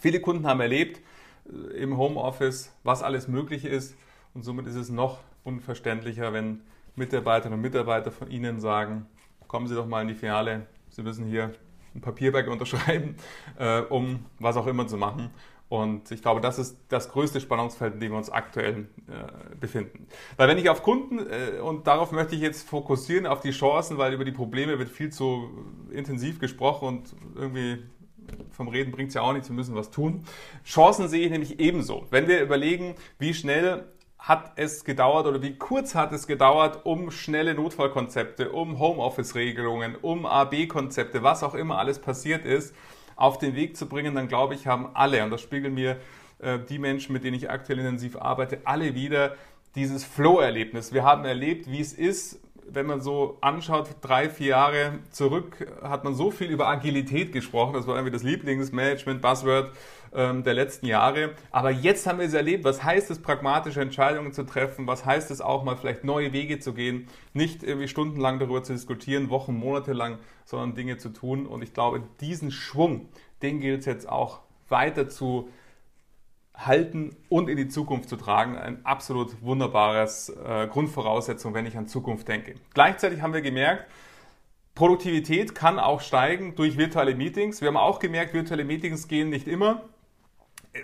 viele 0.00 0.20
Kunden 0.20 0.46
haben 0.46 0.60
erlebt 0.60 1.00
äh, 1.46 1.76
im 1.76 1.96
Homeoffice, 1.96 2.72
was 2.82 3.02
alles 3.02 3.28
möglich 3.28 3.64
ist 3.64 3.94
und 4.32 4.42
somit 4.42 4.66
ist 4.66 4.76
es 4.76 4.90
noch 4.90 5.20
unverständlicher, 5.44 6.32
wenn 6.32 6.62
Mitarbeiterinnen 6.96 7.58
und 7.58 7.62
Mitarbeiter 7.62 8.10
von 8.10 8.30
Ihnen 8.30 8.60
sagen, 8.60 9.06
kommen 9.46 9.66
Sie 9.66 9.74
doch 9.74 9.86
mal 9.86 10.02
in 10.02 10.08
die 10.08 10.14
Filiale, 10.14 10.66
Sie 10.88 11.02
müssen 11.02 11.26
hier 11.26 11.52
ein 11.94 12.00
Papierwerk 12.00 12.48
unterschreiben, 12.50 13.16
äh, 13.58 13.80
um 13.80 14.26
was 14.38 14.56
auch 14.56 14.66
immer 14.66 14.86
zu 14.86 14.96
machen. 14.96 15.30
Und 15.68 16.10
ich 16.10 16.22
glaube, 16.22 16.40
das 16.40 16.58
ist 16.58 16.76
das 16.88 17.08
größte 17.08 17.40
Spannungsfeld, 17.40 17.94
in 17.94 18.00
dem 18.00 18.12
wir 18.12 18.18
uns 18.18 18.30
aktuell 18.30 18.86
äh, 19.08 19.56
befinden. 19.56 20.06
Weil 20.36 20.48
wenn 20.48 20.58
ich 20.58 20.68
auf 20.68 20.82
Kunden, 20.82 21.18
äh, 21.18 21.58
und 21.60 21.86
darauf 21.86 22.12
möchte 22.12 22.34
ich 22.34 22.42
jetzt 22.42 22.68
fokussieren, 22.68 23.26
auf 23.26 23.40
die 23.40 23.50
Chancen, 23.50 23.98
weil 23.98 24.12
über 24.12 24.24
die 24.24 24.32
Probleme 24.32 24.78
wird 24.78 24.90
viel 24.90 25.10
zu 25.10 25.50
intensiv 25.90 26.38
gesprochen 26.38 26.86
und 26.86 27.16
irgendwie 27.34 27.82
vom 28.50 28.68
Reden 28.68 28.92
bringt 28.92 29.08
es 29.08 29.14
ja 29.14 29.22
auch 29.22 29.32
nichts, 29.32 29.48
wir 29.48 29.56
müssen 29.56 29.74
was 29.74 29.90
tun. 29.90 30.24
Chancen 30.64 31.08
sehe 31.08 31.24
ich 31.24 31.30
nämlich 31.30 31.58
ebenso. 31.60 32.06
Wenn 32.10 32.28
wir 32.28 32.40
überlegen, 32.42 32.94
wie 33.18 33.34
schnell 33.34 33.84
hat 34.24 34.52
es 34.56 34.84
gedauert 34.84 35.26
oder 35.26 35.42
wie 35.42 35.56
kurz 35.58 35.94
hat 35.94 36.10
es 36.12 36.26
gedauert, 36.26 36.86
um 36.86 37.10
schnelle 37.10 37.54
Notfallkonzepte, 37.54 38.52
um 38.52 38.78
Homeoffice-Regelungen, 38.78 39.96
um 40.00 40.24
AB-Konzepte, 40.24 41.22
was 41.22 41.42
auch 41.42 41.54
immer 41.54 41.78
alles 41.78 41.98
passiert 41.98 42.46
ist, 42.46 42.74
auf 43.16 43.36
den 43.36 43.54
Weg 43.54 43.76
zu 43.76 43.86
bringen, 43.86 44.14
dann 44.14 44.26
glaube 44.26 44.54
ich, 44.54 44.66
haben 44.66 44.88
alle, 44.94 45.22
und 45.24 45.30
das 45.30 45.42
spiegeln 45.42 45.74
mir 45.74 45.98
äh, 46.38 46.58
die 46.58 46.78
Menschen, 46.78 47.12
mit 47.12 47.22
denen 47.22 47.36
ich 47.36 47.50
aktuell 47.50 47.78
intensiv 47.80 48.16
arbeite, 48.16 48.62
alle 48.64 48.94
wieder 48.94 49.34
dieses 49.74 50.04
Flow-Erlebnis. 50.04 50.94
Wir 50.94 51.04
haben 51.04 51.26
erlebt, 51.26 51.70
wie 51.70 51.80
es 51.80 51.92
ist, 51.92 52.40
wenn 52.74 52.86
man 52.86 53.00
so 53.00 53.38
anschaut, 53.40 53.88
drei, 54.00 54.28
vier 54.28 54.48
Jahre 54.48 54.98
zurück, 55.10 55.66
hat 55.82 56.04
man 56.04 56.14
so 56.14 56.30
viel 56.30 56.50
über 56.50 56.68
Agilität 56.68 57.32
gesprochen. 57.32 57.74
Das 57.74 57.86
war 57.86 57.94
irgendwie 57.94 58.12
das 58.12 58.22
Lieblingsmanagement-Buzzword 58.22 59.72
ähm, 60.14 60.44
der 60.44 60.54
letzten 60.54 60.86
Jahre. 60.86 61.30
Aber 61.50 61.70
jetzt 61.70 62.06
haben 62.06 62.18
wir 62.18 62.26
es 62.26 62.34
erlebt. 62.34 62.64
Was 62.64 62.82
heißt 62.82 63.10
es, 63.10 63.20
pragmatische 63.20 63.80
Entscheidungen 63.80 64.32
zu 64.32 64.44
treffen? 64.44 64.86
Was 64.86 65.04
heißt 65.04 65.30
es 65.30 65.40
auch 65.40 65.64
mal 65.64 65.76
vielleicht 65.76 66.04
neue 66.04 66.32
Wege 66.32 66.58
zu 66.58 66.72
gehen? 66.72 67.08
Nicht 67.32 67.62
irgendwie 67.62 67.88
stundenlang 67.88 68.38
darüber 68.38 68.62
zu 68.62 68.72
diskutieren, 68.72 69.30
Wochen, 69.30 69.54
Monate 69.54 69.92
lang, 69.92 70.18
sondern 70.44 70.74
Dinge 70.74 70.98
zu 70.98 71.10
tun. 71.10 71.46
Und 71.46 71.62
ich 71.62 71.74
glaube, 71.74 72.02
diesen 72.20 72.50
Schwung, 72.50 73.08
den 73.42 73.60
gilt 73.60 73.80
es 73.80 73.86
jetzt 73.86 74.08
auch 74.08 74.40
weiter 74.68 75.08
zu 75.08 75.48
halten 76.54 77.16
und 77.28 77.48
in 77.48 77.56
die 77.56 77.68
Zukunft 77.68 78.08
zu 78.08 78.16
tragen. 78.16 78.56
Ein 78.56 78.84
absolut 78.86 79.42
wunderbares 79.42 80.28
äh, 80.30 80.66
Grundvoraussetzung, 80.68 81.54
wenn 81.54 81.66
ich 81.66 81.76
an 81.76 81.86
Zukunft 81.86 82.28
denke. 82.28 82.54
Gleichzeitig 82.74 83.22
haben 83.22 83.34
wir 83.34 83.42
gemerkt, 83.42 83.86
Produktivität 84.74 85.54
kann 85.54 85.78
auch 85.78 86.00
steigen 86.00 86.54
durch 86.56 86.78
virtuelle 86.78 87.14
Meetings. 87.14 87.60
Wir 87.60 87.68
haben 87.68 87.76
auch 87.76 87.98
gemerkt, 87.98 88.34
virtuelle 88.34 88.64
Meetings 88.64 89.08
gehen 89.08 89.30
nicht 89.30 89.46
immer 89.46 89.82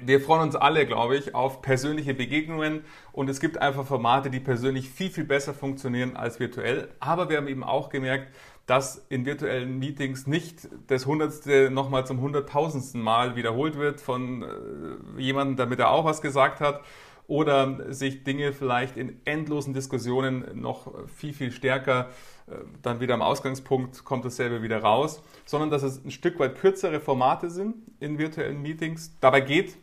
wir 0.00 0.20
freuen 0.20 0.42
uns 0.42 0.56
alle, 0.56 0.86
glaube 0.86 1.16
ich, 1.16 1.34
auf 1.34 1.62
persönliche 1.62 2.14
Begegnungen 2.14 2.84
und 3.12 3.28
es 3.28 3.40
gibt 3.40 3.58
einfach 3.58 3.86
Formate, 3.86 4.30
die 4.30 4.40
persönlich 4.40 4.88
viel, 4.88 5.10
viel 5.10 5.24
besser 5.24 5.52
funktionieren 5.52 6.16
als 6.16 6.38
virtuell. 6.38 6.88
Aber 7.00 7.28
wir 7.28 7.36
haben 7.36 7.48
eben 7.48 7.64
auch 7.64 7.88
gemerkt, 7.88 8.28
dass 8.70 9.04
in 9.08 9.26
virtuellen 9.26 9.80
Meetings 9.80 10.28
nicht 10.28 10.68
das 10.86 11.04
Hundertste 11.04 11.72
nochmal 11.72 12.06
zum 12.06 12.20
Hunderttausendsten 12.20 13.02
Mal 13.02 13.34
wiederholt 13.34 13.76
wird 13.76 14.00
von 14.00 14.44
äh, 14.44 15.20
jemandem, 15.20 15.56
damit 15.56 15.80
er 15.80 15.90
auch 15.90 16.04
was 16.04 16.22
gesagt 16.22 16.60
hat. 16.60 16.80
Oder 17.26 17.92
sich 17.92 18.22
Dinge 18.22 18.52
vielleicht 18.52 18.96
in 18.96 19.20
endlosen 19.24 19.74
Diskussionen 19.74 20.60
noch 20.60 20.92
viel, 21.08 21.32
viel 21.32 21.50
stärker 21.50 22.10
äh, 22.46 22.58
dann 22.80 23.00
wieder 23.00 23.14
am 23.14 23.22
Ausgangspunkt 23.22 24.04
kommt 24.04 24.24
dasselbe 24.24 24.62
wieder 24.62 24.80
raus, 24.80 25.20
sondern 25.46 25.70
dass 25.70 25.82
es 25.82 26.04
ein 26.04 26.12
Stück 26.12 26.38
weit 26.38 26.54
kürzere 26.54 27.00
Formate 27.00 27.50
sind 27.50 27.74
in 27.98 28.18
virtuellen 28.18 28.62
Meetings. 28.62 29.18
Dabei 29.18 29.40
geht, 29.40 29.78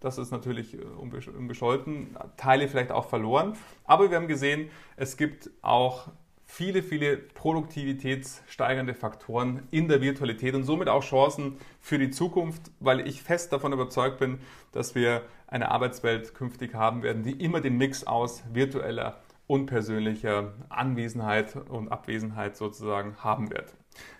das 0.00 0.16
ist 0.16 0.30
natürlich 0.30 0.78
äh, 0.78 0.78
unbescholten, 0.78 2.16
Teile 2.38 2.68
vielleicht 2.68 2.90
auch 2.90 3.06
verloren, 3.06 3.52
aber 3.84 4.08
wir 4.08 4.16
haben 4.16 4.28
gesehen, 4.28 4.70
es 4.96 5.18
gibt 5.18 5.50
auch 5.60 6.08
viele, 6.50 6.82
viele 6.82 7.16
produktivitätssteigernde 7.16 8.92
Faktoren 8.92 9.62
in 9.70 9.86
der 9.86 10.00
Virtualität 10.00 10.54
und 10.54 10.64
somit 10.64 10.88
auch 10.88 11.04
Chancen 11.04 11.56
für 11.80 11.96
die 11.96 12.10
Zukunft, 12.10 12.72
weil 12.80 13.06
ich 13.06 13.22
fest 13.22 13.52
davon 13.52 13.72
überzeugt 13.72 14.18
bin, 14.18 14.40
dass 14.72 14.96
wir 14.96 15.22
eine 15.46 15.70
Arbeitswelt 15.70 16.34
künftig 16.34 16.74
haben 16.74 17.02
werden, 17.02 17.22
die 17.22 17.32
immer 17.32 17.60
den 17.60 17.78
Mix 17.78 18.04
aus 18.04 18.42
virtueller 18.52 19.20
unpersönlicher 19.46 20.52
Anwesenheit 20.68 21.54
und 21.54 21.88
Abwesenheit 21.88 22.56
sozusagen 22.56 23.16
haben 23.18 23.50
wird. 23.50 23.72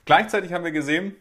Gleichzeitig 0.05 0.53
haben 0.53 0.65
wir 0.65 0.73
gesehen, 0.73 1.17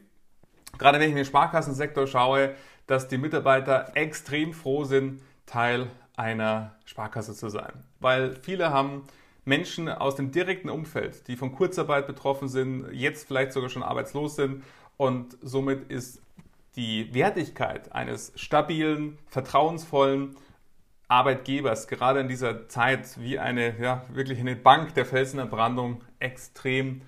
gerade 0.77 0.99
wenn 0.99 1.05
ich 1.05 1.11
in 1.11 1.17
den 1.17 1.25
Sparkassensektor 1.25 2.05
schaue, 2.05 2.53
dass 2.85 3.07
die 3.07 3.17
Mitarbeiter 3.17 3.91
extrem 3.95 4.53
froh 4.53 4.83
sind, 4.83 5.21
Teil 5.47 5.87
einer 6.15 6.75
Sparkasse 6.85 7.33
zu 7.33 7.49
sein. 7.49 7.83
Weil 7.99 8.35
viele 8.35 8.69
haben 8.69 9.03
Menschen 9.49 9.89
aus 9.89 10.15
dem 10.15 10.31
direkten 10.31 10.69
Umfeld, 10.69 11.27
die 11.27 11.35
von 11.35 11.51
Kurzarbeit 11.51 12.07
betroffen 12.07 12.47
sind, 12.47 12.89
jetzt 12.93 13.27
vielleicht 13.27 13.51
sogar 13.51 13.69
schon 13.69 13.83
arbeitslos 13.83 14.35
sind 14.37 14.63
und 14.95 15.37
somit 15.41 15.91
ist 15.91 16.21
die 16.75 17.13
Wertigkeit 17.13 17.91
eines 17.91 18.31
stabilen, 18.35 19.17
vertrauensvollen 19.27 20.37
Arbeitgebers, 21.09 21.87
gerade 21.87 22.19
in 22.19 22.27
dieser 22.27 22.69
Zeit 22.69 23.19
wie 23.19 23.39
eine, 23.39 23.77
ja, 23.81 24.05
wirklich 24.09 24.39
eine 24.39 24.55
Bank 24.55 24.93
der 24.93 25.05
Felsenentbrandung 25.05 26.03
extrem 26.19 27.01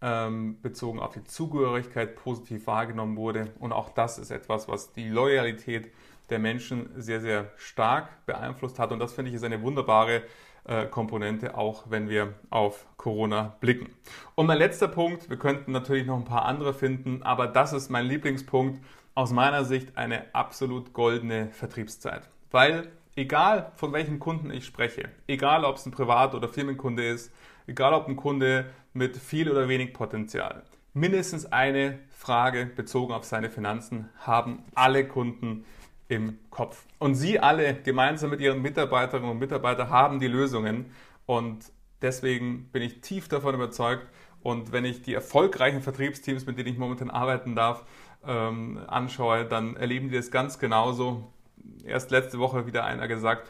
ähm, 0.00 0.58
bezogen 0.62 1.00
auf 1.00 1.12
die 1.12 1.24
Zugehörigkeit 1.24 2.14
positiv 2.14 2.68
wahrgenommen 2.68 3.16
wurde. 3.16 3.52
Und 3.58 3.72
auch 3.72 3.90
das 3.90 4.18
ist 4.18 4.30
etwas, 4.30 4.68
was 4.68 4.92
die 4.92 5.08
Loyalität 5.08 5.92
der 6.30 6.38
Menschen 6.38 6.88
sehr, 6.96 7.20
sehr 7.20 7.50
stark 7.56 8.24
beeinflusst 8.24 8.78
hat. 8.78 8.92
Und 8.92 9.00
das 9.00 9.12
finde 9.12 9.30
ich 9.30 9.34
ist 9.34 9.44
eine 9.44 9.62
wunderbare 9.62 10.22
Komponente, 10.90 11.56
auch 11.56 11.84
wenn 11.88 12.08
wir 12.08 12.34
auf 12.50 12.86
Corona 12.96 13.56
blicken. 13.60 13.88
Und 14.34 14.46
mein 14.46 14.58
letzter 14.58 14.88
Punkt, 14.88 15.30
wir 15.30 15.38
könnten 15.38 15.72
natürlich 15.72 16.06
noch 16.06 16.16
ein 16.16 16.24
paar 16.24 16.44
andere 16.44 16.74
finden, 16.74 17.22
aber 17.22 17.46
das 17.46 17.72
ist 17.72 17.90
mein 17.90 18.06
Lieblingspunkt, 18.06 18.80
aus 19.14 19.32
meiner 19.32 19.64
Sicht 19.64 19.96
eine 19.96 20.34
absolut 20.34 20.92
goldene 20.92 21.48
Vertriebszeit. 21.50 22.28
Weil 22.50 22.88
egal 23.16 23.72
von 23.76 23.92
welchem 23.92 24.18
Kunden 24.18 24.50
ich 24.50 24.64
spreche, 24.64 25.08
egal 25.26 25.64
ob 25.64 25.76
es 25.76 25.86
ein 25.86 25.92
Privat- 25.92 26.34
oder 26.34 26.48
Firmenkunde 26.48 27.06
ist, 27.06 27.32
egal 27.66 27.92
ob 27.92 28.08
ein 28.08 28.16
Kunde 28.16 28.70
mit 28.92 29.16
viel 29.16 29.50
oder 29.50 29.68
wenig 29.68 29.92
Potenzial, 29.92 30.62
mindestens 30.94 31.46
eine 31.46 31.98
Frage 32.10 32.66
bezogen 32.66 33.12
auf 33.12 33.24
seine 33.24 33.50
Finanzen 33.50 34.08
haben 34.18 34.64
alle 34.74 35.06
Kunden 35.06 35.64
im 36.10 36.38
Kopf. 36.50 36.84
Und 36.98 37.14
Sie 37.14 37.38
alle 37.38 37.74
gemeinsam 37.74 38.30
mit 38.30 38.40
Ihren 38.40 38.60
Mitarbeiterinnen 38.60 39.30
und 39.30 39.38
Mitarbeitern 39.38 39.90
haben 39.90 40.18
die 40.18 40.26
Lösungen. 40.26 40.92
Und 41.24 41.72
deswegen 42.02 42.68
bin 42.72 42.82
ich 42.82 43.00
tief 43.00 43.28
davon 43.28 43.54
überzeugt. 43.54 44.06
Und 44.42 44.72
wenn 44.72 44.84
ich 44.84 45.02
die 45.02 45.14
erfolgreichen 45.14 45.82
Vertriebsteams, 45.82 46.46
mit 46.46 46.58
denen 46.58 46.68
ich 46.68 46.78
momentan 46.78 47.10
arbeiten 47.10 47.54
darf, 47.54 47.84
ähm, 48.26 48.80
anschaue, 48.88 49.44
dann 49.44 49.76
erleben 49.76 50.08
die 50.08 50.16
das 50.16 50.30
ganz 50.32 50.58
genauso. 50.58 51.32
Erst 51.84 52.10
letzte 52.10 52.38
Woche 52.38 52.66
wieder 52.66 52.84
einer 52.84 53.06
gesagt, 53.06 53.48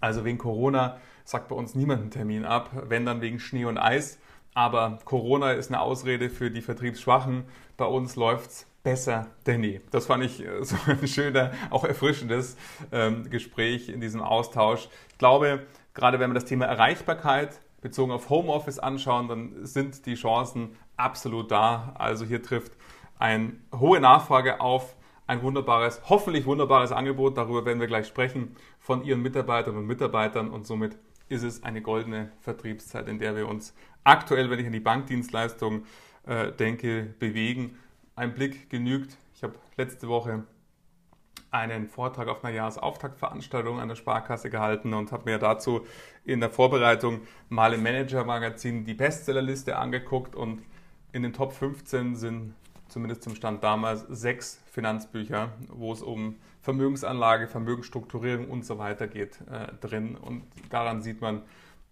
also 0.00 0.24
wegen 0.24 0.38
Corona 0.38 0.98
sagt 1.24 1.48
bei 1.48 1.56
uns 1.56 1.74
niemand 1.74 2.00
einen 2.00 2.10
Termin 2.10 2.44
ab, 2.46 2.70
wenn 2.88 3.04
dann 3.04 3.20
wegen 3.20 3.38
Schnee 3.40 3.66
und 3.66 3.76
Eis. 3.76 4.18
Aber 4.54 4.98
Corona 5.04 5.52
ist 5.52 5.70
eine 5.70 5.80
Ausrede 5.80 6.30
für 6.30 6.50
die 6.50 6.62
Vertriebsschwachen. 6.62 7.44
Bei 7.76 7.84
uns 7.84 8.16
läuft 8.16 8.50
es 8.50 8.66
besser 8.82 9.28
denn 9.46 9.62
je. 9.62 9.80
Das 9.90 10.06
fand 10.06 10.24
ich 10.24 10.44
äh, 10.44 10.48
so 10.64 10.76
ein 10.86 11.06
schöner, 11.06 11.52
auch 11.70 11.84
erfrischendes 11.84 12.56
ähm, 12.92 13.28
Gespräch 13.30 13.88
in 13.88 14.00
diesem 14.00 14.20
Austausch. 14.20 14.88
Ich 15.10 15.18
glaube, 15.18 15.66
gerade 15.94 16.20
wenn 16.20 16.30
wir 16.30 16.34
das 16.34 16.44
Thema 16.44 16.66
Erreichbarkeit 16.66 17.60
bezogen 17.80 18.12
auf 18.12 18.28
Homeoffice 18.30 18.78
anschauen, 18.78 19.28
dann 19.28 19.66
sind 19.66 20.06
die 20.06 20.14
Chancen 20.14 20.76
absolut 20.96 21.50
da. 21.50 21.94
Also 21.98 22.24
hier 22.24 22.42
trifft 22.42 22.72
eine 23.18 23.52
hohe 23.72 24.00
Nachfrage 24.00 24.60
auf 24.60 24.96
ein 25.26 25.42
wunderbares, 25.42 26.00
hoffentlich 26.08 26.46
wunderbares 26.46 26.90
Angebot, 26.90 27.36
darüber 27.36 27.66
werden 27.66 27.80
wir 27.80 27.86
gleich 27.86 28.06
sprechen, 28.06 28.56
von 28.78 29.04
Ihren 29.04 29.20
Mitarbeiterinnen 29.20 29.82
und 29.82 29.86
Mitarbeitern 29.86 30.50
und 30.50 30.66
somit 30.66 30.96
ist 31.28 31.42
es 31.42 31.62
eine 31.62 31.82
goldene 31.82 32.32
Vertriebszeit, 32.40 33.06
in 33.08 33.18
der 33.18 33.36
wir 33.36 33.46
uns 33.46 33.74
aktuell, 34.04 34.50
wenn 34.50 34.58
ich 34.58 34.66
an 34.66 34.72
die 34.72 34.80
Bankdienstleistung 34.80 35.84
äh, 36.26 36.52
denke, 36.52 37.14
bewegen. 37.18 37.78
Ein 38.18 38.34
Blick 38.34 38.68
genügt. 38.68 39.16
Ich 39.36 39.44
habe 39.44 39.54
letzte 39.76 40.08
Woche 40.08 40.42
einen 41.52 41.86
Vortrag 41.86 42.26
auf 42.26 42.44
einer 42.44 42.52
Jahresauftaktveranstaltung 42.52 43.78
an 43.78 43.86
der 43.86 43.94
Sparkasse 43.94 44.50
gehalten 44.50 44.92
und 44.92 45.12
habe 45.12 45.30
mir 45.30 45.38
dazu 45.38 45.86
in 46.24 46.40
der 46.40 46.50
Vorbereitung 46.50 47.20
mal 47.48 47.72
im 47.74 47.84
Manager-Magazin 47.84 48.84
die 48.84 48.94
Bestsellerliste 48.94 49.76
angeguckt 49.78 50.34
und 50.34 50.64
in 51.12 51.22
den 51.22 51.32
Top 51.32 51.52
15 51.52 52.16
sind 52.16 52.54
zumindest 52.88 53.22
zum 53.22 53.36
Stand 53.36 53.62
damals, 53.62 54.04
sechs 54.08 54.60
Finanzbücher, 54.72 55.52
wo 55.68 55.92
es 55.92 56.02
um 56.02 56.34
Vermögensanlage, 56.60 57.46
Vermögensstrukturierung 57.46 58.50
und 58.50 58.66
so 58.66 58.78
weiter 58.78 59.06
geht 59.06 59.40
äh, 59.42 59.68
drin. 59.80 60.16
Und 60.16 60.42
daran 60.70 61.02
sieht 61.02 61.20
man, 61.20 61.42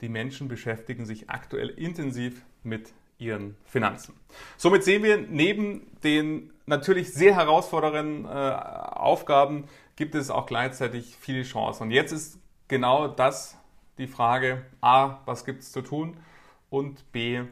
die 0.00 0.08
Menschen 0.08 0.48
beschäftigen 0.48 1.06
sich 1.06 1.30
aktuell 1.30 1.68
intensiv 1.68 2.44
mit 2.64 2.92
ihren 3.18 3.56
Finanzen. 3.64 4.14
Somit 4.56 4.84
sehen 4.84 5.02
wir, 5.02 5.18
neben 5.18 5.86
den 6.02 6.52
natürlich 6.66 7.12
sehr 7.12 7.34
herausfordernden 7.34 8.24
äh, 8.24 8.28
Aufgaben 8.28 9.64
gibt 9.94 10.14
es 10.14 10.30
auch 10.30 10.46
gleichzeitig 10.46 11.16
viele 11.18 11.42
Chancen. 11.42 11.84
Und 11.84 11.90
jetzt 11.90 12.12
ist 12.12 12.38
genau 12.68 13.08
das 13.08 13.56
die 13.98 14.06
Frage, 14.06 14.66
a, 14.80 15.20
was 15.24 15.44
gibt 15.44 15.62
es 15.62 15.72
zu 15.72 15.80
tun 15.80 16.18
und 16.68 17.10
b, 17.12 17.44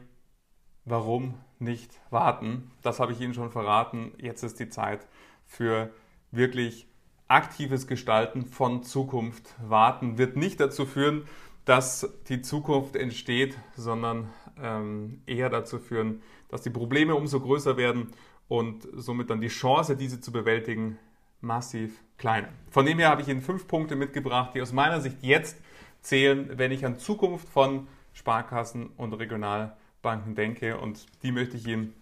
warum 0.85 1.35
nicht 1.57 1.99
warten. 2.11 2.71
Das 2.83 2.99
habe 2.99 3.13
ich 3.13 3.21
Ihnen 3.21 3.33
schon 3.33 3.49
verraten. 3.49 4.11
Jetzt 4.17 4.43
ist 4.43 4.59
die 4.59 4.69
Zeit 4.69 5.07
für 5.45 5.91
wirklich 6.31 6.87
aktives 7.27 7.87
Gestalten 7.87 8.45
von 8.45 8.83
Zukunft. 8.83 9.55
Warten 9.59 10.17
wird 10.17 10.35
nicht 10.35 10.59
dazu 10.59 10.85
führen, 10.85 11.27
dass 11.63 12.07
die 12.29 12.41
Zukunft 12.41 12.95
entsteht, 12.95 13.57
sondern 13.75 14.29
ähm, 14.61 15.21
eher 15.25 15.49
dazu 15.49 15.79
führen, 15.79 16.21
dass 16.49 16.61
die 16.61 16.69
Probleme 16.69 17.15
umso 17.15 17.39
größer 17.39 17.77
werden 17.77 18.11
und 18.47 18.87
somit 18.93 19.29
dann 19.29 19.41
die 19.41 19.47
Chance, 19.47 19.95
diese 19.95 20.21
zu 20.21 20.31
bewältigen, 20.31 20.97
massiv 21.41 22.03
kleiner. 22.17 22.49
Von 22.69 22.85
dem 22.85 22.99
her 22.99 23.09
habe 23.09 23.21
ich 23.21 23.27
Ihnen 23.27 23.41
fünf 23.41 23.67
Punkte 23.67 23.95
mitgebracht, 23.95 24.51
die 24.55 24.61
aus 24.61 24.73
meiner 24.73 25.01
Sicht 25.01 25.17
jetzt 25.21 25.57
zählen, 26.01 26.51
wenn 26.57 26.71
ich 26.71 26.85
an 26.85 26.97
Zukunft 26.97 27.49
von 27.49 27.87
Sparkassen 28.13 28.87
und 28.97 29.13
Regional 29.13 29.75
Banken 30.01 30.35
denke 30.35 30.77
und 30.77 31.05
die 31.23 31.31
möchte 31.31 31.57
ich 31.57 31.67
Ihnen 31.67 31.93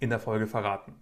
in 0.00 0.10
der 0.10 0.20
Folge 0.20 0.46
verraten. 0.46 0.94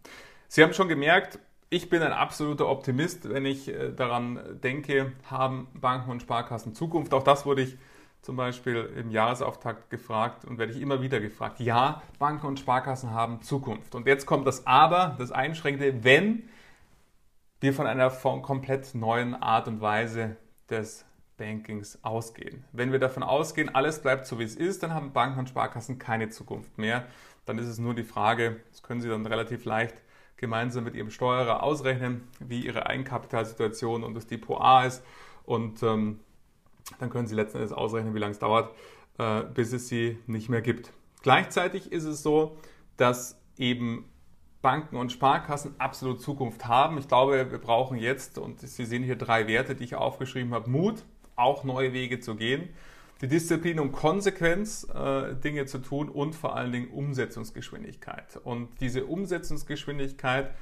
Sie 0.48 0.62
haben 0.62 0.72
schon 0.72 0.88
gemerkt, 0.88 1.38
ich 1.70 1.88
bin 1.88 2.02
ein 2.02 2.12
absoluter 2.12 2.68
Optimist, 2.68 3.28
wenn 3.28 3.46
ich 3.46 3.68
äh, 3.68 3.92
daran 3.92 4.40
denke, 4.62 5.12
haben 5.28 5.68
Banken 5.74 6.10
und 6.10 6.22
Sparkassen 6.22 6.74
Zukunft. 6.74 7.14
Auch 7.14 7.22
das 7.22 7.46
wurde 7.46 7.62
ich 7.62 7.76
zum 8.22 8.36
Beispiel 8.36 8.76
im 8.96 9.10
Jahresauftakt 9.10 9.90
gefragt 9.90 10.44
und 10.44 10.58
werde 10.58 10.72
ich 10.72 10.80
immer 10.80 11.00
wieder 11.00 11.20
gefragt. 11.20 11.60
Ja, 11.60 12.02
Banken 12.18 12.46
und 12.46 12.58
Sparkassen 12.58 13.12
haben 13.12 13.42
Zukunft. 13.42 13.94
Und 13.94 14.06
jetzt 14.06 14.26
kommt 14.26 14.46
das 14.46 14.66
Aber, 14.66 15.16
das 15.18 15.32
Einschränkende, 15.32 16.04
wenn 16.04 16.48
wir 17.60 17.72
von 17.72 17.86
einer 17.86 18.10
komplett 18.10 18.94
neuen 18.94 19.34
Art 19.34 19.68
und 19.68 19.80
Weise 19.80 20.36
des 20.68 21.04
Bankings 21.36 21.98
ausgehen. 22.02 22.64
Wenn 22.72 22.92
wir 22.92 22.98
davon 22.98 23.22
ausgehen, 23.22 23.74
alles 23.74 24.02
bleibt 24.02 24.26
so 24.26 24.38
wie 24.38 24.44
es 24.44 24.56
ist, 24.56 24.82
dann 24.82 24.92
haben 24.92 25.12
Banken 25.12 25.40
und 25.40 25.48
Sparkassen 25.48 25.98
keine 25.98 26.28
Zukunft 26.28 26.76
mehr. 26.76 27.06
Dann 27.46 27.58
ist 27.58 27.66
es 27.66 27.78
nur 27.78 27.94
die 27.94 28.04
Frage, 28.04 28.60
das 28.70 28.82
können 28.82 29.00
Sie 29.00 29.08
dann 29.08 29.24
relativ 29.24 29.64
leicht 29.64 30.02
gemeinsam 30.36 30.84
mit 30.84 30.94
Ihrem 30.94 31.10
Steuerer 31.10 31.62
ausrechnen, 31.62 32.28
wie 32.38 32.60
Ihre 32.60 32.86
Eigenkapitalsituation 32.86 34.04
und 34.04 34.14
das 34.14 34.26
Depot 34.26 34.60
A 34.60 34.84
ist. 34.84 35.02
Und 35.44 35.82
ähm, 35.82 36.20
dann 36.98 37.10
können 37.10 37.26
Sie 37.26 37.34
letzten 37.34 37.58
Endes 37.58 37.72
ausrechnen, 37.72 38.14
wie 38.14 38.18
lange 38.18 38.32
es 38.32 38.38
dauert, 38.38 38.74
äh, 39.18 39.42
bis 39.42 39.72
es 39.72 39.88
sie 39.88 40.18
nicht 40.26 40.48
mehr 40.48 40.62
gibt. 40.62 40.92
Gleichzeitig 41.22 41.92
ist 41.92 42.04
es 42.04 42.22
so, 42.22 42.56
dass 42.96 43.38
eben 43.56 44.06
Banken 44.62 44.96
und 44.96 45.10
Sparkassen 45.10 45.74
absolut 45.78 46.20
Zukunft 46.20 46.66
haben. 46.66 46.98
Ich 46.98 47.08
glaube, 47.08 47.50
wir 47.50 47.58
brauchen 47.58 47.98
jetzt, 47.98 48.38
und 48.38 48.60
Sie 48.60 48.84
sehen 48.84 49.02
hier 49.02 49.16
drei 49.16 49.46
Werte, 49.46 49.74
die 49.74 49.84
ich 49.84 49.94
aufgeschrieben 49.94 50.52
habe, 50.52 50.68
Mut, 50.68 51.04
auch 51.36 51.64
neue 51.64 51.92
Wege 51.92 52.20
zu 52.20 52.36
gehen. 52.36 52.70
Die 53.22 53.28
Disziplin 53.28 53.80
und 53.80 53.92
Konsequenz, 53.92 54.86
äh, 54.94 55.34
Dinge 55.34 55.66
zu 55.66 55.78
tun 55.78 56.08
und 56.08 56.34
vor 56.34 56.56
allen 56.56 56.72
Dingen 56.72 56.88
Umsetzungsgeschwindigkeit. 56.88 58.38
Und 58.42 58.68
diese 58.80 59.04
Umsetzungsgeschwindigkeit 59.06 60.54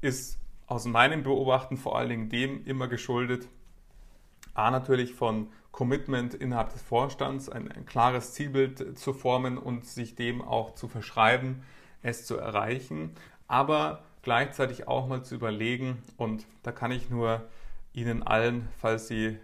ist 0.00 0.38
aus 0.66 0.84
meinem 0.84 1.22
Beobachten 1.22 1.76
vor 1.76 1.98
allen 1.98 2.08
Dingen 2.08 2.28
dem 2.28 2.64
immer 2.64 2.88
geschuldet, 2.88 3.48
A 4.54 4.70
natürlich 4.70 5.14
von 5.14 5.48
Commitment 5.72 6.34
innerhalb 6.34 6.72
des 6.72 6.82
Vorstands, 6.82 7.48
ein, 7.48 7.70
ein, 7.70 7.84
klares 7.84 8.32
Zielbild 8.32 8.96
zu 8.96 9.12
formen 9.12 9.58
und 9.58 9.86
sich 9.86 10.14
dem 10.14 10.40
auch 10.40 10.74
zu 10.74 10.88
verschreiben, 10.88 11.62
es 12.02 12.26
zu 12.26 12.36
erreichen, 12.36 13.10
aber 13.48 14.04
gleichzeitig 14.22 14.86
auch 14.86 15.08
mal 15.08 15.24
zu 15.24 15.34
überlegen 15.34 16.02
und 16.16 16.46
da 16.62 16.72
kann 16.72 16.92
ich 16.92 17.10
nur 17.10 17.42
Ihnen 17.92 18.22
allen, 18.22 18.68
falls 18.78 19.08
Sie 19.08 19.38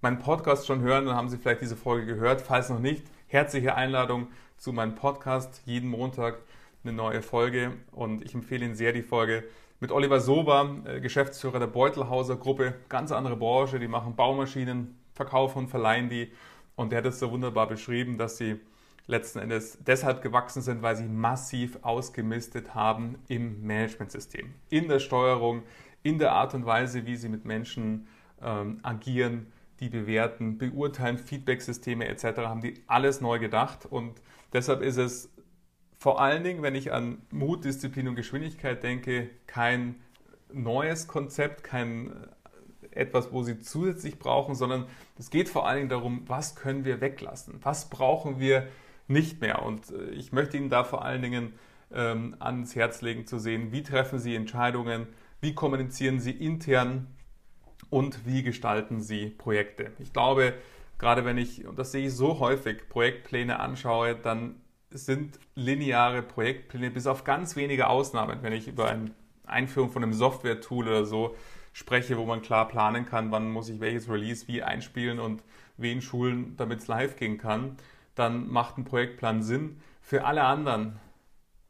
meinen 0.00 0.18
Podcast 0.18 0.66
schon 0.66 0.80
hören, 0.80 1.06
dann 1.06 1.16
haben 1.16 1.28
Sie 1.28 1.38
vielleicht 1.38 1.62
diese 1.62 1.76
Folge 1.76 2.04
gehört. 2.04 2.42
Falls 2.42 2.68
noch 2.68 2.78
nicht, 2.78 3.06
herzliche 3.26 3.74
Einladung 3.74 4.28
zu 4.58 4.72
meinem 4.72 4.94
Podcast. 4.94 5.62
Jeden 5.64 5.88
Montag 5.88 6.38
eine 6.82 6.92
neue 6.92 7.22
Folge 7.22 7.72
und 7.92 8.22
ich 8.22 8.34
empfehle 8.34 8.66
Ihnen 8.66 8.74
sehr 8.74 8.92
die 8.92 9.02
Folge 9.02 9.44
mit 9.80 9.92
Oliver 9.92 10.20
Sober, 10.20 10.82
äh, 10.84 11.00
Geschäftsführer 11.00 11.58
der 11.58 11.66
Beutelhauser 11.66 12.36
Gruppe. 12.36 12.74
Ganz 12.88 13.12
andere 13.12 13.36
Branche, 13.36 13.78
die 13.78 13.88
machen 13.88 14.16
Baumaschinen, 14.16 14.98
verkaufen 15.14 15.58
und 15.58 15.68
verleihen 15.68 16.08
die. 16.08 16.32
Und 16.76 16.90
der 16.92 16.98
hat 16.98 17.06
es 17.06 17.18
so 17.18 17.30
wunderbar 17.30 17.68
beschrieben, 17.68 18.18
dass 18.18 18.36
sie 18.36 18.60
letzten 19.06 19.38
Endes 19.38 19.78
deshalb 19.84 20.22
gewachsen 20.22 20.62
sind, 20.62 20.82
weil 20.82 20.96
sie 20.96 21.04
massiv 21.04 21.78
ausgemistet 21.82 22.74
haben 22.74 23.16
im 23.28 23.66
Managementsystem, 23.66 24.54
in 24.70 24.88
der 24.88 24.98
Steuerung, 24.98 25.62
in 26.02 26.18
der 26.18 26.32
Art 26.32 26.54
und 26.54 26.66
Weise, 26.66 27.06
wie 27.06 27.16
sie 27.16 27.28
mit 27.28 27.44
Menschen 27.44 28.06
ähm, 28.42 28.80
agieren, 28.82 29.52
die 29.80 29.88
bewerten, 29.88 30.56
beurteilen, 30.56 31.18
Feedbacksysteme 31.18 32.06
etc. 32.06 32.38
haben 32.38 32.60
die 32.60 32.82
alles 32.86 33.20
neu 33.20 33.38
gedacht 33.38 33.86
und 33.86 34.20
deshalb 34.52 34.82
ist 34.82 34.96
es 34.96 35.33
vor 36.04 36.20
allen 36.20 36.44
Dingen, 36.44 36.62
wenn 36.62 36.74
ich 36.74 36.92
an 36.92 37.22
Mut, 37.30 37.64
Disziplin 37.64 38.08
und 38.08 38.14
Geschwindigkeit 38.14 38.82
denke, 38.82 39.30
kein 39.46 39.94
neues 40.52 41.08
Konzept, 41.08 41.64
kein 41.64 42.12
äh, 42.92 43.00
etwas, 43.00 43.32
wo 43.32 43.42
sie 43.42 43.60
zusätzlich 43.60 44.18
brauchen, 44.18 44.54
sondern 44.54 44.84
es 45.18 45.30
geht 45.30 45.48
vor 45.48 45.66
allen 45.66 45.78
Dingen 45.78 45.88
darum, 45.88 46.24
was 46.26 46.56
können 46.56 46.84
wir 46.84 47.00
weglassen, 47.00 47.58
was 47.62 47.88
brauchen 47.88 48.38
wir 48.38 48.68
nicht 49.08 49.40
mehr. 49.40 49.62
Und 49.62 49.92
äh, 49.92 50.10
ich 50.10 50.30
möchte 50.30 50.58
Ihnen 50.58 50.68
da 50.68 50.84
vor 50.84 51.06
allen 51.06 51.22
Dingen 51.22 51.54
ähm, 51.90 52.36
ans 52.38 52.76
Herz 52.76 53.00
legen 53.00 53.26
zu 53.26 53.38
sehen, 53.38 53.72
wie 53.72 53.82
treffen 53.82 54.18
Sie 54.18 54.34
Entscheidungen, 54.34 55.06
wie 55.40 55.54
kommunizieren 55.54 56.20
Sie 56.20 56.32
intern 56.32 57.06
und 57.88 58.26
wie 58.26 58.42
gestalten 58.42 59.00
Sie 59.00 59.30
Projekte. 59.30 59.92
Ich 59.98 60.12
glaube, 60.12 60.52
gerade 60.98 61.24
wenn 61.24 61.38
ich, 61.38 61.66
und 61.66 61.78
das 61.78 61.92
sehe 61.92 62.08
ich 62.08 62.14
so 62.14 62.40
häufig, 62.40 62.90
Projektpläne 62.90 63.58
anschaue, 63.58 64.14
dann 64.16 64.56
sind 64.94 65.38
lineare 65.54 66.22
Projektpläne 66.22 66.90
bis 66.90 67.06
auf 67.06 67.24
ganz 67.24 67.56
wenige 67.56 67.88
Ausnahmen, 67.88 68.38
wenn 68.42 68.52
ich 68.52 68.68
über 68.68 68.88
eine 68.88 69.10
Einführung 69.44 69.90
von 69.90 70.02
einem 70.02 70.12
Software-Tool 70.12 70.88
oder 70.88 71.04
so 71.04 71.34
spreche, 71.72 72.16
wo 72.16 72.24
man 72.24 72.40
klar 72.40 72.68
planen 72.68 73.04
kann, 73.04 73.32
wann 73.32 73.50
muss 73.50 73.68
ich 73.68 73.80
welches 73.80 74.08
Release 74.08 74.46
wie 74.46 74.62
einspielen 74.62 75.18
und 75.18 75.42
wen 75.76 76.00
schulen, 76.00 76.56
damit 76.56 76.80
es 76.80 76.86
live 76.86 77.16
gehen 77.16 77.36
kann, 77.36 77.76
dann 78.14 78.48
macht 78.48 78.78
ein 78.78 78.84
Projektplan 78.84 79.42
Sinn. 79.42 79.80
Für 80.00 80.24
alle 80.24 80.44
anderen, 80.44 81.00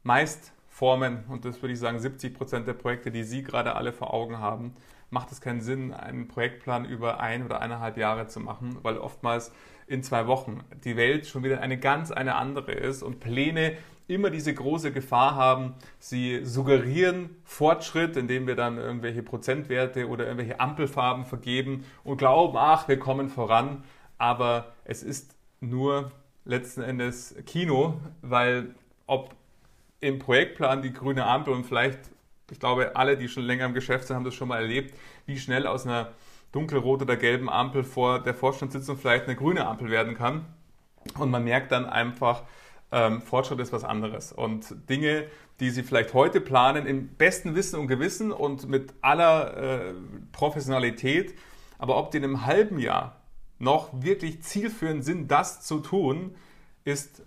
meist 0.03 0.53
Formen, 0.69 1.23
und 1.29 1.45
das 1.45 1.61
würde 1.61 1.73
ich 1.73 1.79
sagen, 1.79 1.99
70 1.99 2.35
Prozent 2.35 2.67
der 2.67 2.73
Projekte, 2.73 3.09
die 3.09 3.23
Sie 3.23 3.43
gerade 3.43 3.75
alle 3.75 3.93
vor 3.93 4.13
Augen 4.13 4.37
haben, 4.37 4.75
macht 5.09 5.31
es 5.31 5.41
keinen 5.41 5.61
Sinn, 5.61 5.93
einen 5.93 6.27
Projektplan 6.27 6.85
über 6.85 7.19
ein 7.19 7.43
oder 7.43 7.61
eineinhalb 7.61 7.97
Jahre 7.97 8.27
zu 8.27 8.39
machen, 8.39 8.77
weil 8.83 8.97
oftmals 8.97 9.51
in 9.87 10.03
zwei 10.03 10.27
Wochen. 10.27 10.63
Die 10.83 10.97
Welt 10.97 11.27
schon 11.27 11.43
wieder 11.43 11.61
eine 11.61 11.77
ganz 11.77 12.11
eine 12.11 12.35
andere 12.35 12.71
ist 12.71 13.03
und 13.03 13.19
Pläne 13.19 13.77
immer 14.07 14.29
diese 14.29 14.53
große 14.53 14.91
Gefahr 14.91 15.35
haben, 15.35 15.73
sie 15.97 16.45
suggerieren 16.45 17.29
Fortschritt, 17.43 18.17
indem 18.17 18.45
wir 18.45 18.55
dann 18.55 18.77
irgendwelche 18.77 19.23
Prozentwerte 19.23 20.07
oder 20.07 20.25
irgendwelche 20.25 20.59
Ampelfarben 20.59 21.25
vergeben 21.25 21.85
und 22.03 22.17
glauben, 22.17 22.55
ach, 22.57 22.87
wir 22.87 22.99
kommen 22.99 23.29
voran, 23.29 23.83
aber 24.17 24.73
es 24.83 25.01
ist 25.01 25.35
nur 25.59 26.11
letzten 26.45 26.81
Endes 26.81 27.35
Kino, 27.47 27.99
weil 28.21 28.75
ob 29.07 29.33
im 30.01 30.19
Projektplan 30.19 30.83
die 30.83 30.93
grüne 30.93 31.25
Ampel 31.25 31.53
und 31.53 31.63
vielleicht 31.63 32.11
ich 32.51 32.59
glaube, 32.59 32.95
alle, 32.95 33.17
die 33.17 33.27
schon 33.27 33.43
länger 33.43 33.65
im 33.65 33.73
Geschäft 33.73 34.07
sind, 34.07 34.15
haben 34.15 34.23
das 34.23 34.35
schon 34.35 34.47
mal 34.47 34.61
erlebt, 34.61 34.95
wie 35.25 35.39
schnell 35.39 35.65
aus 35.65 35.85
einer 35.85 36.11
dunkelroten 36.55 37.05
oder 37.05 37.17
gelben 37.17 37.49
Ampel 37.49 37.83
vor 37.83 38.19
der 38.19 38.33
Vorstandssitzung 38.33 38.97
vielleicht 38.97 39.25
eine 39.25 39.35
grüne 39.35 39.67
Ampel 39.67 39.89
werden 39.89 40.15
kann. 40.15 40.45
Und 41.17 41.29
man 41.29 41.43
merkt 41.43 41.71
dann 41.71 41.85
einfach, 41.85 42.43
ähm, 42.91 43.21
Fortschritt 43.21 43.59
ist 43.59 43.73
was 43.73 43.83
anderes. 43.83 44.31
Und 44.31 44.89
Dinge, 44.89 45.25
die 45.59 45.69
Sie 45.69 45.83
vielleicht 45.83 46.13
heute 46.13 46.41
planen, 46.41 46.85
im 46.85 47.09
besten 47.09 47.55
Wissen 47.55 47.79
und 47.79 47.87
Gewissen 47.87 48.31
und 48.31 48.69
mit 48.69 48.93
aller 49.01 49.57
äh, 49.57 49.93
Professionalität, 50.31 51.35
aber 51.77 51.97
ob 51.97 52.11
die 52.11 52.17
in 52.17 52.23
einem 52.23 52.45
halben 52.45 52.79
Jahr 52.79 53.21
noch 53.59 53.89
wirklich 53.93 54.41
zielführend 54.41 55.03
sind, 55.03 55.29
das 55.29 55.61
zu 55.61 55.79
tun, 55.79 56.35
ist 56.83 57.23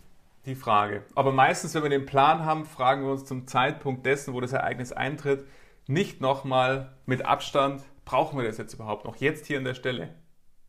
die 0.46 0.54
Frage. 0.54 1.02
Aber 1.14 1.32
meistens, 1.32 1.74
wenn 1.74 1.82
wir 1.82 1.90
den 1.90 2.06
Plan 2.06 2.44
haben, 2.44 2.64
fragen 2.64 3.04
wir 3.04 3.12
uns 3.12 3.24
zum 3.24 3.46
Zeitpunkt 3.46 4.06
dessen, 4.06 4.34
wo 4.34 4.40
das 4.40 4.52
Ereignis 4.52 4.92
eintritt, 4.92 5.46
nicht 5.86 6.20
nochmal 6.20 6.92
mit 7.06 7.24
Abstand, 7.24 7.82
brauchen 8.08 8.38
wir 8.38 8.46
das 8.46 8.56
jetzt 8.56 8.72
überhaupt 8.72 9.04
noch? 9.04 9.16
Jetzt 9.16 9.46
hier 9.46 9.58
an 9.58 9.64
der 9.64 9.74
Stelle. 9.74 10.14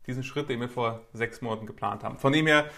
Diesen 0.06 0.22
Schritt, 0.22 0.50
den 0.50 0.60
wir 0.60 0.68
vor 0.68 1.00
sechs 1.14 1.40
Monaten 1.40 1.64
geplant 1.66 2.04
haben. 2.04 2.18
Von 2.18 2.34
dem 2.34 2.46
her, 2.46 2.68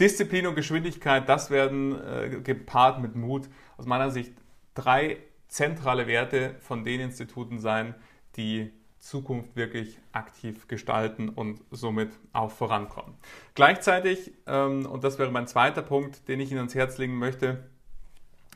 Disziplin 0.00 0.48
und 0.48 0.56
Geschwindigkeit, 0.56 1.28
das 1.28 1.50
werden 1.50 1.94
äh, 2.00 2.40
gepaart 2.42 3.00
mit 3.00 3.14
Mut. 3.14 3.48
Aus 3.76 3.86
meiner 3.86 4.10
Sicht 4.10 4.32
drei 4.74 5.18
zentrale 5.46 6.08
Werte 6.08 6.56
von 6.58 6.82
den 6.82 7.00
Instituten 7.00 7.60
sein, 7.60 7.94
die 8.36 8.72
Zukunft 8.98 9.54
wirklich 9.54 9.98
aktiv 10.10 10.66
gestalten 10.66 11.28
und 11.28 11.60
somit 11.70 12.10
auch 12.32 12.50
vorankommen. 12.50 13.14
Gleichzeitig, 13.54 14.32
ähm, 14.48 14.86
und 14.86 15.04
das 15.04 15.20
wäre 15.20 15.30
mein 15.30 15.46
zweiter 15.46 15.82
Punkt, 15.82 16.26
den 16.28 16.40
ich 16.40 16.50
Ihnen 16.50 16.58
ans 16.58 16.74
Herz 16.74 16.98
legen 16.98 17.16
möchte, 17.16 17.70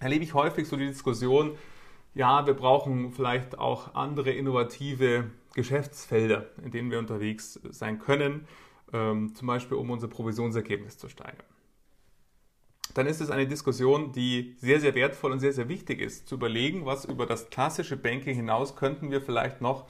erlebe 0.00 0.24
ich 0.24 0.34
häufig 0.34 0.66
so 0.66 0.76
die 0.76 0.88
Diskussion, 0.88 1.56
ja, 2.12 2.44
wir 2.44 2.54
brauchen 2.54 3.12
vielleicht 3.12 3.58
auch 3.58 3.94
andere 3.94 4.30
innovative 4.30 5.30
Geschäftsfelder, 5.54 6.46
in 6.62 6.70
denen 6.70 6.90
wir 6.90 6.98
unterwegs 6.98 7.60
sein 7.70 7.98
können, 7.98 8.46
ähm, 8.92 9.34
zum 9.34 9.46
Beispiel 9.46 9.76
um 9.76 9.90
unser 9.90 10.08
Provisionsergebnis 10.08 10.98
zu 10.98 11.08
steigern. 11.08 11.46
Dann 12.94 13.06
ist 13.06 13.20
es 13.20 13.30
eine 13.30 13.46
Diskussion, 13.46 14.12
die 14.12 14.54
sehr, 14.58 14.80
sehr 14.80 14.94
wertvoll 14.94 15.32
und 15.32 15.40
sehr, 15.40 15.52
sehr 15.52 15.68
wichtig 15.68 16.00
ist, 16.00 16.28
zu 16.28 16.36
überlegen, 16.36 16.86
was 16.86 17.04
über 17.04 17.26
das 17.26 17.50
klassische 17.50 17.96
Banking 17.96 18.34
hinaus 18.34 18.76
könnten 18.76 19.10
wir 19.10 19.20
vielleicht 19.20 19.60
noch 19.60 19.88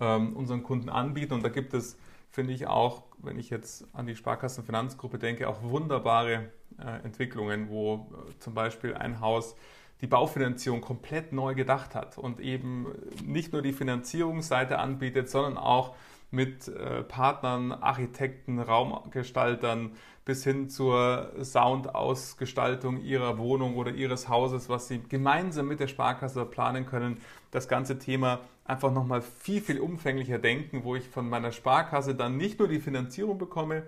ähm, 0.00 0.34
unseren 0.34 0.62
Kunden 0.62 0.88
anbieten. 0.88 1.34
Und 1.34 1.42
da 1.42 1.50
gibt 1.50 1.74
es, 1.74 1.98
finde 2.30 2.54
ich 2.54 2.66
auch, 2.66 3.02
wenn 3.18 3.38
ich 3.38 3.50
jetzt 3.50 3.86
an 3.92 4.06
die 4.06 4.16
Sparkassenfinanzgruppe 4.16 5.18
denke, 5.18 5.48
auch 5.48 5.62
wunderbare 5.62 6.50
äh, 6.78 7.04
Entwicklungen, 7.04 7.68
wo 7.68 8.06
äh, 8.28 8.38
zum 8.38 8.54
Beispiel 8.54 8.94
ein 8.94 9.20
Haus 9.20 9.54
die 10.00 10.06
Baufinanzierung 10.06 10.80
komplett 10.80 11.32
neu 11.32 11.54
gedacht 11.54 11.94
hat 11.94 12.18
und 12.18 12.40
eben 12.40 12.86
nicht 13.24 13.52
nur 13.52 13.62
die 13.62 13.72
Finanzierungsseite 13.72 14.78
anbietet, 14.78 15.28
sondern 15.28 15.58
auch 15.58 15.94
mit 16.30 16.68
äh, 16.68 17.02
Partnern, 17.02 17.72
Architekten, 17.72 18.60
Raumgestaltern 18.60 19.92
bis 20.24 20.44
hin 20.44 20.68
zur 20.68 21.32
Soundausgestaltung 21.42 23.02
ihrer 23.02 23.38
Wohnung 23.38 23.76
oder 23.76 23.92
ihres 23.92 24.28
Hauses, 24.28 24.68
was 24.68 24.88
sie 24.88 25.00
gemeinsam 25.08 25.68
mit 25.68 25.80
der 25.80 25.88
Sparkasse 25.88 26.44
planen 26.44 26.84
können, 26.84 27.16
das 27.50 27.66
ganze 27.66 27.98
Thema 27.98 28.40
einfach 28.66 28.92
nochmal 28.92 29.22
viel, 29.22 29.62
viel 29.62 29.80
umfänglicher 29.80 30.38
denken, 30.38 30.84
wo 30.84 30.96
ich 30.96 31.08
von 31.08 31.30
meiner 31.30 31.50
Sparkasse 31.50 32.14
dann 32.14 32.36
nicht 32.36 32.58
nur 32.58 32.68
die 32.68 32.80
Finanzierung 32.80 33.38
bekomme, 33.38 33.84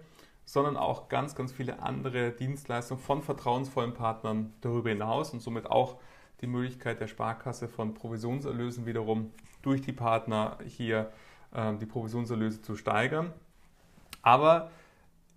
sondern 0.53 0.77
auch 0.77 1.09
ganz, 1.09 1.37
ganz 1.37 1.53
viele 1.53 1.81
andere 1.81 2.33
Dienstleistungen 2.33 3.01
von 3.01 3.23
vertrauensvollen 3.23 3.95
Partnern 3.95 4.53
darüber 4.63 4.89
hinaus 4.89 5.33
und 5.33 5.39
somit 5.39 5.67
auch 5.67 5.99
die 6.41 6.49
Möglichkeit 6.49 6.99
der 6.99 7.07
Sparkasse 7.07 7.69
von 7.69 7.95
Provisionserlösen 7.95 8.85
wiederum 8.85 9.31
durch 9.63 9.81
die 9.81 9.93
Partner 9.93 10.59
hier 10.67 11.13
äh, 11.55 11.75
die 11.77 11.87
Provisionserlöse 11.87 12.63
zu 12.63 12.75
steigern. 12.75 13.33
Aber 14.23 14.73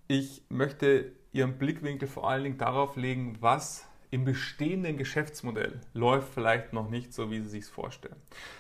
ich 0.08 0.41
möchte 0.49 1.12
Ihren 1.32 1.60
Blickwinkel 1.60 2.08
vor 2.08 2.28
allen 2.28 2.43
Dingen 2.43 2.58
darauf 2.58 2.95
legen, 2.95 3.38
was 3.39 3.88
im 4.13 4.26
bestehenden 4.26 4.95
Geschäftsmodell 4.95 5.82
läuft 5.95 6.36
vielleicht 6.36 6.71
noch 6.71 6.88
nicht 6.88 7.15
so, 7.15 7.32
wie 7.32 7.39
Sie 7.39 7.49
sich 7.49 7.65
vorstellen. 7.65 8.15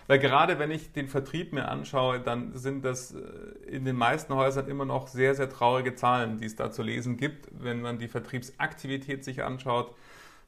Weil 0.07 0.17
gerade 0.17 0.57
wenn 0.57 0.71
ich 0.71 0.93
den 0.93 1.07
Vertrieb 1.07 1.53
mir 1.53 1.67
anschaue, 1.67 2.19
dann 2.19 2.57
sind 2.57 2.83
das 2.83 3.13
äh, 3.13 3.19
in 3.67 3.85
den 3.85 3.95
meisten 3.95 4.33
Häusern 4.33 4.67
immer 4.67 4.85
noch 4.85 5.07
sehr, 5.07 5.35
sehr 5.35 5.49
traurige 5.49 5.93
Zahlen, 5.93 6.39
die 6.39 6.45
es 6.45 6.55
da 6.55 6.71
zu 6.71 6.81
lesen 6.81 7.17
gibt. 7.17 7.49
Wenn 7.51 7.81
man 7.81 7.99
die 7.99 8.07
Vertriebsaktivität 8.07 9.23
sich 9.23 9.43
anschaut, 9.43 9.93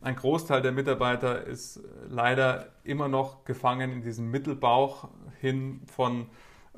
ein 0.02 0.16
Großteil 0.16 0.64
der 0.64 0.72
Mitarbeiter 0.72 1.46
ist 1.46 1.78
äh, 1.78 1.82
leider 2.10 2.70
immer 2.84 3.08
noch 3.08 3.46
gefangen 3.46 3.92
in 3.92 4.02
diesem 4.02 4.32
Mittelbauch 4.32 5.10
hin 5.40 5.82
von 5.86 6.26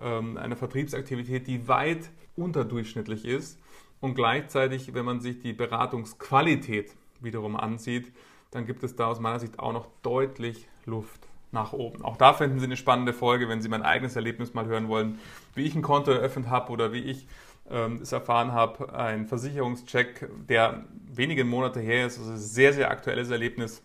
ähm, 0.01 0.35
einer 0.35 0.57
Vertriebsaktivität, 0.57 1.47
die 1.47 1.69
weit 1.69 2.09
unterdurchschnittlich 2.35 3.23
ist. 3.23 3.57
Und 4.01 4.15
gleichzeitig, 4.15 4.93
wenn 4.93 5.05
man 5.05 5.21
sich 5.21 5.39
die 5.39 5.53
Beratungsqualität 5.53 6.93
wiederum 7.21 7.55
ansieht, 7.55 8.13
dann 8.51 8.65
gibt 8.65 8.83
es 8.83 8.95
da 8.95 9.07
aus 9.07 9.19
meiner 9.19 9.39
Sicht 9.39 9.59
auch 9.59 9.73
noch 9.73 9.87
deutlich 10.01 10.67
Luft 10.85 11.27
nach 11.51 11.73
oben. 11.73 12.03
Auch 12.03 12.17
da 12.17 12.33
finden 12.33 12.59
Sie 12.59 12.65
eine 12.65 12.77
spannende 12.77 13.13
Folge, 13.13 13.49
wenn 13.49 13.61
Sie 13.61 13.69
mein 13.69 13.83
eigenes 13.83 14.15
Erlebnis 14.15 14.53
mal 14.53 14.65
hören 14.65 14.87
wollen, 14.87 15.19
wie 15.55 15.63
ich 15.63 15.75
ein 15.75 15.81
Konto 15.81 16.11
eröffnet 16.11 16.49
habe 16.49 16.71
oder 16.71 16.93
wie 16.93 16.99
ich 17.01 17.27
ähm, 17.69 17.99
es 18.01 18.11
erfahren 18.11 18.51
habe, 18.51 18.93
ein 18.93 19.27
Versicherungscheck, 19.27 20.29
der 20.47 20.85
wenige 21.11 21.43
Monate 21.43 21.79
her 21.79 22.05
ist, 22.05 22.19
also 22.19 22.35
sehr, 22.35 22.73
sehr 22.73 22.91
aktuelles 22.91 23.29
Erlebnis, 23.29 23.81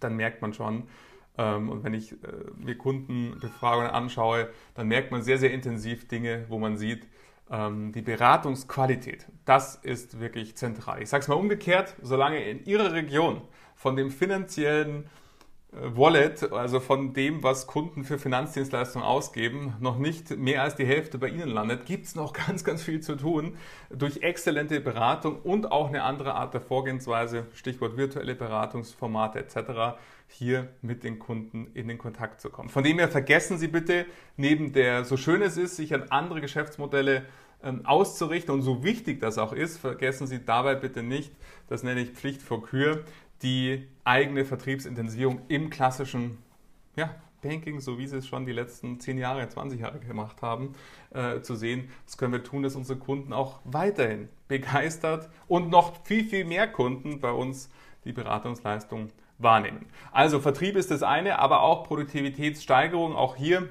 dann 0.00 0.16
merkt 0.16 0.42
man 0.42 0.52
schon, 0.52 0.84
ähm, 1.36 1.70
und 1.70 1.84
wenn 1.84 1.94
ich 1.94 2.12
äh, 2.12 2.16
mir 2.56 2.76
Kundenbefragungen 2.76 3.90
anschaue, 3.90 4.48
dann 4.74 4.88
merkt 4.88 5.10
man 5.10 5.22
sehr, 5.22 5.38
sehr 5.38 5.52
intensiv 5.52 6.08
Dinge, 6.08 6.44
wo 6.48 6.58
man 6.58 6.76
sieht, 6.76 7.06
ähm, 7.50 7.92
die 7.92 8.02
Beratungsqualität, 8.02 9.26
das 9.44 9.76
ist 9.76 10.20
wirklich 10.20 10.56
zentral. 10.56 11.02
Ich 11.02 11.08
sage 11.08 11.22
es 11.22 11.28
mal 11.28 11.34
umgekehrt, 11.34 11.94
solange 12.02 12.42
in 12.42 12.64
Ihrer 12.64 12.92
Region 12.92 13.42
von 13.74 13.96
dem 13.96 14.10
finanziellen 14.10 15.08
Wallet, 15.70 16.50
also 16.50 16.80
von 16.80 17.12
dem, 17.12 17.42
was 17.42 17.66
Kunden 17.66 18.02
für 18.02 18.18
Finanzdienstleistungen 18.18 19.06
ausgeben, 19.06 19.74
noch 19.80 19.98
nicht 19.98 20.36
mehr 20.38 20.62
als 20.62 20.76
die 20.76 20.86
Hälfte 20.86 21.18
bei 21.18 21.28
Ihnen 21.28 21.48
landet, 21.48 21.84
gibt 21.84 22.06
es 22.06 22.14
noch 22.14 22.32
ganz, 22.46 22.64
ganz 22.64 22.82
viel 22.82 23.00
zu 23.00 23.16
tun 23.16 23.56
durch 23.90 24.22
exzellente 24.22 24.80
Beratung 24.80 25.36
und 25.42 25.70
auch 25.70 25.88
eine 25.88 26.04
andere 26.04 26.34
Art 26.34 26.54
der 26.54 26.62
Vorgehensweise, 26.62 27.46
Stichwort 27.52 27.98
virtuelle 27.98 28.34
Beratungsformate 28.34 29.40
etc., 29.40 29.98
hier 30.26 30.68
mit 30.82 31.04
den 31.04 31.18
Kunden 31.18 31.68
in 31.74 31.88
den 31.88 31.98
Kontakt 31.98 32.40
zu 32.40 32.50
kommen. 32.50 32.68
Von 32.68 32.84
dem 32.84 32.98
her 32.98 33.08
vergessen 33.08 33.58
Sie 33.58 33.68
bitte, 33.68 34.06
neben 34.36 34.72
der, 34.72 35.04
so 35.04 35.16
schön 35.16 35.42
es 35.42 35.56
ist, 35.56 35.76
sich 35.76 35.94
an 35.94 36.04
andere 36.10 36.40
Geschäftsmodelle 36.40 37.24
ähm, 37.62 37.84
auszurichten 37.84 38.54
und 38.54 38.62
so 38.62 38.84
wichtig 38.84 39.20
das 39.20 39.38
auch 39.38 39.52
ist, 39.52 39.78
vergessen 39.78 40.26
Sie 40.26 40.44
dabei 40.44 40.74
bitte 40.74 41.02
nicht, 41.02 41.32
das 41.68 41.82
nenne 41.82 42.00
ich 42.00 42.10
Pflicht 42.10 42.42
vor 42.42 42.62
Kür, 42.62 43.04
die 43.42 43.86
eigene 44.04 44.44
Vertriebsintensivierung 44.44 45.40
im 45.48 45.70
klassischen 45.70 46.38
ja, 46.96 47.14
Banking, 47.42 47.80
so 47.80 47.98
wie 47.98 48.06
Sie 48.06 48.16
es 48.16 48.26
schon 48.26 48.46
die 48.46 48.52
letzten 48.52 48.98
10 48.98 49.18
Jahre, 49.18 49.48
20 49.48 49.80
Jahre 49.80 50.00
gemacht 50.00 50.42
haben, 50.42 50.74
äh, 51.10 51.40
zu 51.40 51.54
sehen, 51.54 51.88
was 52.04 52.18
können 52.18 52.32
wir 52.32 52.42
tun, 52.42 52.62
dass 52.62 52.74
unsere 52.74 52.98
Kunden 52.98 53.32
auch 53.32 53.60
weiterhin 53.64 54.28
begeistert 54.48 55.28
und 55.46 55.70
noch 55.70 56.04
viel, 56.04 56.24
viel 56.24 56.44
mehr 56.44 56.66
Kunden 56.66 57.20
bei 57.20 57.30
uns 57.30 57.70
die 58.04 58.12
Beratungsleistung 58.12 59.10
wahrnehmen. 59.38 59.86
Also 60.10 60.40
Vertrieb 60.40 60.76
ist 60.76 60.90
das 60.90 61.02
eine, 61.02 61.38
aber 61.38 61.60
auch 61.60 61.84
Produktivitätssteigerung, 61.84 63.14
auch 63.14 63.36
hier 63.36 63.68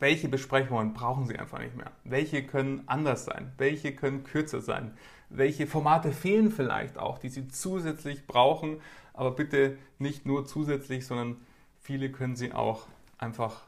Welche 0.00 0.28
Besprechungen 0.28 0.92
brauchen 0.92 1.26
Sie 1.26 1.36
einfach 1.36 1.58
nicht 1.58 1.76
mehr? 1.76 1.90
Welche 2.04 2.46
können 2.46 2.84
anders 2.86 3.24
sein? 3.24 3.52
Welche 3.58 3.92
können 3.92 4.22
kürzer 4.22 4.60
sein? 4.60 4.96
Welche 5.30 5.66
Formate 5.66 6.12
fehlen 6.12 6.50
vielleicht 6.50 6.98
auch, 6.98 7.18
die 7.18 7.28
Sie 7.28 7.48
zusätzlich 7.48 8.26
brauchen? 8.26 8.80
Aber 9.12 9.32
bitte 9.32 9.76
nicht 9.98 10.26
nur 10.26 10.46
zusätzlich, 10.46 11.06
sondern 11.06 11.36
viele 11.80 12.10
können 12.10 12.36
Sie 12.36 12.52
auch 12.52 12.86
einfach 13.18 13.62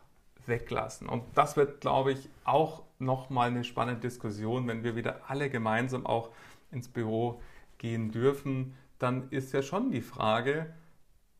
weglassen. 0.47 1.09
Und 1.09 1.25
das 1.35 1.57
wird, 1.57 1.81
glaube 1.81 2.13
ich, 2.13 2.29
auch 2.45 2.83
nochmal 2.99 3.49
eine 3.49 3.65
spannende 3.65 4.01
Diskussion, 4.01 4.69
wenn 4.69 4.85
wir 4.85 4.97
wieder 4.97 5.23
alle 5.29 5.51
gemeinsam 5.51 6.07
auch 6.07 6.31
ins 6.71 6.89
Büro 6.89 7.41
gehen 7.79 8.11
dürfen. 8.11 8.75
Dann 8.99 9.29
ist 9.31 9.53
ja 9.53 9.63
schon 9.63 9.91
die 9.91 10.03
Frage, 10.03 10.73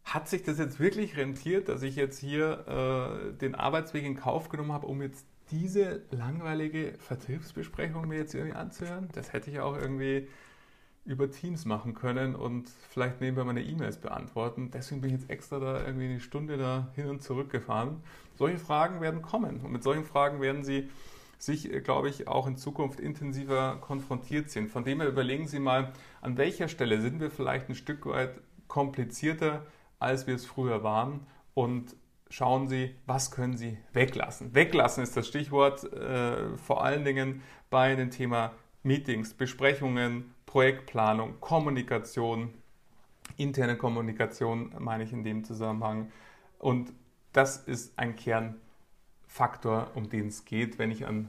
hat 0.05 0.29
sich 0.29 0.43
das 0.43 0.59
jetzt 0.59 0.81
wirklich 0.81 1.17
rentiert, 1.17 1.69
dass 1.69 1.83
ich 1.83 1.97
jetzt 1.97 2.19
hier 2.19 2.67
äh, 2.67 3.33
den 3.39 3.55
Arbeitsweg 3.55 4.05
in 4.05 4.17
Kauf 4.17 4.49
genommen 4.49 4.73
habe, 4.73 4.87
um 4.87 5.03
jetzt 5.03 5.27
diese 5.51 6.03
langweilige 6.11 6.95
Vertriebsbesprechung 6.99 8.09
mir 8.09 8.19
jetzt 8.19 8.35
irgendwie 8.35 8.57
anzuhören? 8.57 9.09
Das 9.13 9.33
hätte 9.33 9.51
ich 9.51 9.61
auch 9.61 9.77
irgendwie 9.77 10.29
über 11.05 11.31
Teams 11.31 11.65
machen 11.65 11.95
können 11.95 12.35
und 12.35 12.69
vielleicht 12.69 13.21
nebenbei 13.21 13.45
meine 13.45 13.63
E-Mails 13.63 13.99
beantworten. 13.99 14.71
Deswegen 14.71 15.01
bin 15.01 15.15
ich 15.15 15.21
jetzt 15.21 15.31
extra 15.31 15.59
da 15.59 15.85
irgendwie 15.85 16.07
eine 16.07 16.21
Stunde 16.21 16.57
da 16.57 16.89
hin 16.95 17.09
und 17.09 17.23
zurück 17.23 17.51
gefahren. 17.51 18.03
Solche 18.37 18.59
Fragen 18.59 19.01
werden 19.01 19.23
kommen 19.23 19.61
und 19.61 19.73
mit 19.73 19.83
solchen 19.83 20.05
Fragen 20.05 20.41
werden 20.41 20.63
Sie 20.63 20.89
sich, 21.39 21.73
äh, 21.73 21.81
glaube 21.81 22.11
ich, 22.11 22.29
auch 22.29 22.47
in 22.47 22.57
Zukunft 22.57 23.01
intensiver 23.01 23.79
konfrontiert 23.81 24.51
sehen. 24.51 24.69
Von 24.69 24.85
dem 24.85 25.01
her 25.01 25.09
überlegen 25.09 25.49
Sie 25.49 25.59
mal, 25.59 25.93
an 26.21 26.37
welcher 26.37 26.69
Stelle 26.69 27.01
sind 27.01 27.21
wir 27.21 27.31
vielleicht 27.31 27.69
ein 27.69 27.75
Stück 27.75 28.07
weit 28.07 28.41
komplizierter, 28.69 29.67
als 29.99 30.27
wir 30.27 30.35
es 30.35 30.47
früher 30.47 30.83
waren 30.85 31.27
und 31.55 31.97
schauen 32.31 32.69
Sie, 32.69 32.95
was 33.07 33.31
können 33.31 33.57
Sie 33.57 33.77
weglassen. 33.93 34.55
Weglassen 34.55 35.03
ist 35.03 35.17
das 35.17 35.29
Stichwort 35.29 35.93
äh, 35.93 36.57
vor 36.57 36.83
allen 36.83 37.05
Dingen 37.05 37.43
bei 37.69 37.95
dem 37.95 38.11
Thema 38.11 38.53
Meetings, 38.83 39.35
Besprechungen, 39.35 40.33
Projektplanung, 40.47 41.39
Kommunikation, 41.41 42.55
interne 43.37 43.77
Kommunikation 43.77 44.73
meine 44.79 45.05
ich 45.05 45.13
in 45.13 45.25
dem 45.25 45.45
Zusammenhang. 45.45 46.11
Und 46.59 46.93
das 47.33 47.59
ist 47.59 47.99
ein 47.99 48.17
Kernfaktor, 48.17 49.91
um 49.95 50.09
den 50.09 50.29
es 50.29 50.45
geht, 50.45 50.79
wenn 50.79 50.91
ich 50.91 51.07
an 51.07 51.29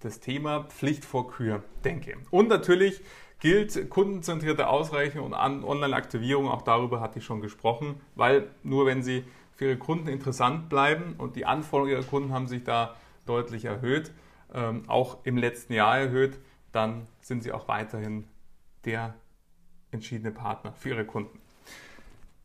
das 0.00 0.20
Thema 0.20 0.64
Pflicht 0.64 1.04
vor 1.04 1.30
Kür 1.30 1.62
denke. 1.84 2.16
Und 2.30 2.48
natürlich 2.48 3.02
gilt 3.40 3.90
kundenzentrierte 3.90 4.68
Ausrechnung 4.68 5.26
und 5.26 5.34
Online-Aktivierung, 5.34 6.48
auch 6.48 6.62
darüber 6.62 7.00
hatte 7.00 7.18
ich 7.18 7.24
schon 7.24 7.40
gesprochen, 7.40 8.00
weil 8.14 8.50
nur 8.62 8.86
wenn 8.86 9.02
Sie 9.02 9.24
für 9.56 9.66
Ihre 9.66 9.76
Kunden 9.78 10.08
interessant 10.08 10.68
bleiben 10.68 11.14
und 11.18 11.36
die 11.36 11.46
Anforderungen 11.46 11.92
Ihrer 11.92 12.08
Kunden 12.08 12.32
haben 12.32 12.46
sich 12.46 12.64
da 12.64 12.96
deutlich 13.26 13.64
erhöht, 13.64 14.12
ähm, 14.52 14.84
auch 14.88 15.24
im 15.24 15.36
letzten 15.36 15.72
Jahr 15.72 15.98
erhöht, 15.98 16.38
dann 16.72 17.06
sind 17.20 17.42
Sie 17.42 17.52
auch 17.52 17.68
weiterhin 17.68 18.24
der 18.84 19.14
entschiedene 19.90 20.32
Partner 20.32 20.72
für 20.72 20.90
Ihre 20.90 21.04
Kunden. 21.04 21.40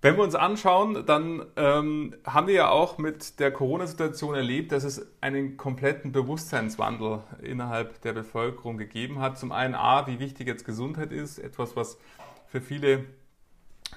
Wenn 0.01 0.15
wir 0.15 0.23
uns 0.23 0.35
anschauen, 0.35 1.05
dann 1.05 1.45
ähm, 1.57 2.15
haben 2.25 2.47
wir 2.47 2.53
ja 2.53 2.69
auch 2.69 2.97
mit 2.97 3.37
der 3.41 3.51
Corona-Situation 3.51 4.33
erlebt, 4.33 4.71
dass 4.71 4.85
es 4.85 5.05
einen 5.19 5.57
kompletten 5.57 6.13
Bewusstseinswandel 6.13 7.19
innerhalb 7.41 7.99
der 8.03 8.13
Bevölkerung 8.13 8.77
gegeben 8.77 9.19
hat. 9.19 9.37
Zum 9.37 9.51
einen 9.51 9.75
A, 9.75 10.07
wie 10.07 10.19
wichtig 10.19 10.47
jetzt 10.47 10.63
Gesundheit 10.63 11.11
ist, 11.11 11.37
etwas, 11.37 11.75
was 11.75 11.97
für 12.47 12.61
viele, 12.61 13.07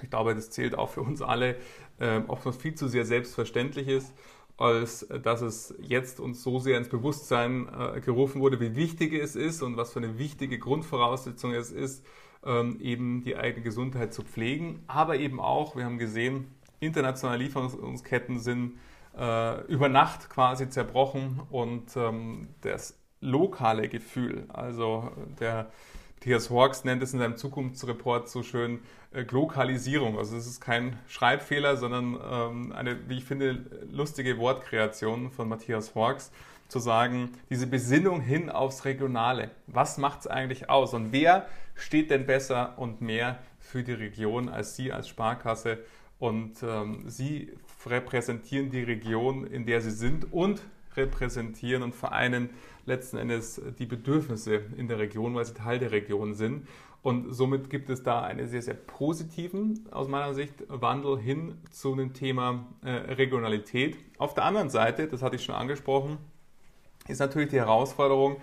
ich 0.03 0.09
glaube, 0.09 0.35
das 0.35 0.49
zählt 0.49 0.77
auch 0.77 0.89
für 0.89 1.01
uns 1.01 1.21
alle, 1.21 1.55
äh, 1.99 2.21
oftmals 2.27 2.57
viel 2.57 2.75
zu 2.75 2.87
sehr 2.87 3.05
selbstverständlich 3.05 3.87
ist, 3.87 4.13
als 4.57 5.07
dass 5.23 5.41
es 5.41 5.73
jetzt 5.81 6.19
uns 6.19 6.43
so 6.43 6.59
sehr 6.59 6.77
ins 6.77 6.89
Bewusstsein 6.89 7.67
äh, 7.67 8.01
gerufen 8.01 8.41
wurde, 8.41 8.59
wie 8.59 8.75
wichtig 8.75 9.13
es 9.13 9.35
ist 9.35 9.61
und 9.61 9.77
was 9.77 9.93
für 9.93 9.99
eine 9.99 10.19
wichtige 10.19 10.59
Grundvoraussetzung 10.59 11.53
es 11.53 11.71
ist, 11.71 12.05
ähm, 12.45 12.79
eben 12.81 13.23
die 13.23 13.35
eigene 13.35 13.63
Gesundheit 13.63 14.13
zu 14.13 14.23
pflegen, 14.23 14.83
aber 14.87 15.17
eben 15.17 15.39
auch, 15.39 15.75
wir 15.75 15.85
haben 15.85 15.97
gesehen, 15.97 16.53
internationale 16.79 17.41
Lieferungsketten 17.41 18.39
sind 18.39 18.77
äh, 19.17 19.65
über 19.67 19.89
Nacht 19.89 20.29
quasi 20.29 20.69
zerbrochen 20.69 21.41
und 21.49 21.95
ähm, 21.95 22.49
das 22.61 22.99
lokale 23.21 23.87
Gefühl, 23.87 24.45
also 24.49 25.09
der 25.39 25.71
Matthias 26.23 26.49
Horks 26.49 26.85
nennt 26.85 27.03
es 27.03 27.11
in 27.11 27.19
seinem 27.19 27.35
Zukunftsreport 27.35 28.29
so 28.29 28.43
schön 28.43 28.79
Glokalisierung. 29.27 30.17
Also 30.17 30.35
es 30.35 30.47
ist 30.47 30.59
kein 30.59 30.97
Schreibfehler, 31.07 31.77
sondern 31.77 32.17
ähm, 32.29 32.71
eine, 32.71 33.07
wie 33.07 33.17
ich 33.17 33.25
finde, 33.25 33.65
lustige 33.91 34.37
Wortkreation 34.39 35.31
von 35.31 35.47
Matthias 35.47 35.93
Horks 35.93 36.31
zu 36.67 36.79
sagen, 36.79 37.31
diese 37.51 37.67
Besinnung 37.67 38.21
hin 38.21 38.49
aufs 38.49 38.85
Regionale. 38.85 39.51
Was 39.67 39.99
macht 39.99 40.21
es 40.21 40.27
eigentlich 40.27 40.69
aus? 40.69 40.93
Und 40.95 41.11
wer 41.11 41.45
steht 41.75 42.09
denn 42.09 42.25
besser 42.25 42.73
und 42.77 43.01
mehr 43.01 43.37
für 43.59 43.83
die 43.83 43.93
Region 43.93 44.49
als 44.49 44.75
Sie 44.75 44.91
als 44.91 45.07
Sparkasse? 45.07 45.79
Und 46.17 46.63
ähm, 46.63 47.03
Sie 47.07 47.51
repräsentieren 47.85 48.71
die 48.71 48.81
Region, 48.81 49.45
in 49.45 49.65
der 49.65 49.81
Sie 49.81 49.91
sind 49.91 50.33
und 50.33 50.61
repräsentieren 50.95 51.83
und 51.83 51.93
vereinen 51.93 52.49
letzten 52.85 53.17
Endes 53.17 53.61
die 53.77 53.85
Bedürfnisse 53.85 54.61
in 54.77 54.87
der 54.87 54.99
Region, 54.99 55.35
weil 55.35 55.45
Sie 55.45 55.53
Teil 55.53 55.79
der 55.79 55.91
Region 55.91 56.33
sind. 56.33 56.67
Und 57.03 57.33
somit 57.33 57.69
gibt 57.69 57.89
es 57.89 58.01
da 58.01 58.21
einen 58.21 58.47
sehr, 58.47 58.61
sehr 58.61 58.73
positiven, 58.73 59.85
aus 59.91 60.07
meiner 60.07 60.33
Sicht, 60.33 60.53
Wandel 60.69 61.19
hin 61.19 61.57
zu 61.69 61.95
dem 61.95 62.13
Thema 62.13 62.65
äh, 62.81 62.89
Regionalität. 62.91 63.97
Auf 64.17 64.33
der 64.33 64.45
anderen 64.45 64.69
Seite, 64.69 65.07
das 65.07 65.21
hatte 65.21 65.35
ich 65.35 65.43
schon 65.43 65.55
angesprochen, 65.55 66.17
ist 67.07 67.19
natürlich 67.19 67.49
die 67.49 67.59
Herausforderung, 67.59 68.37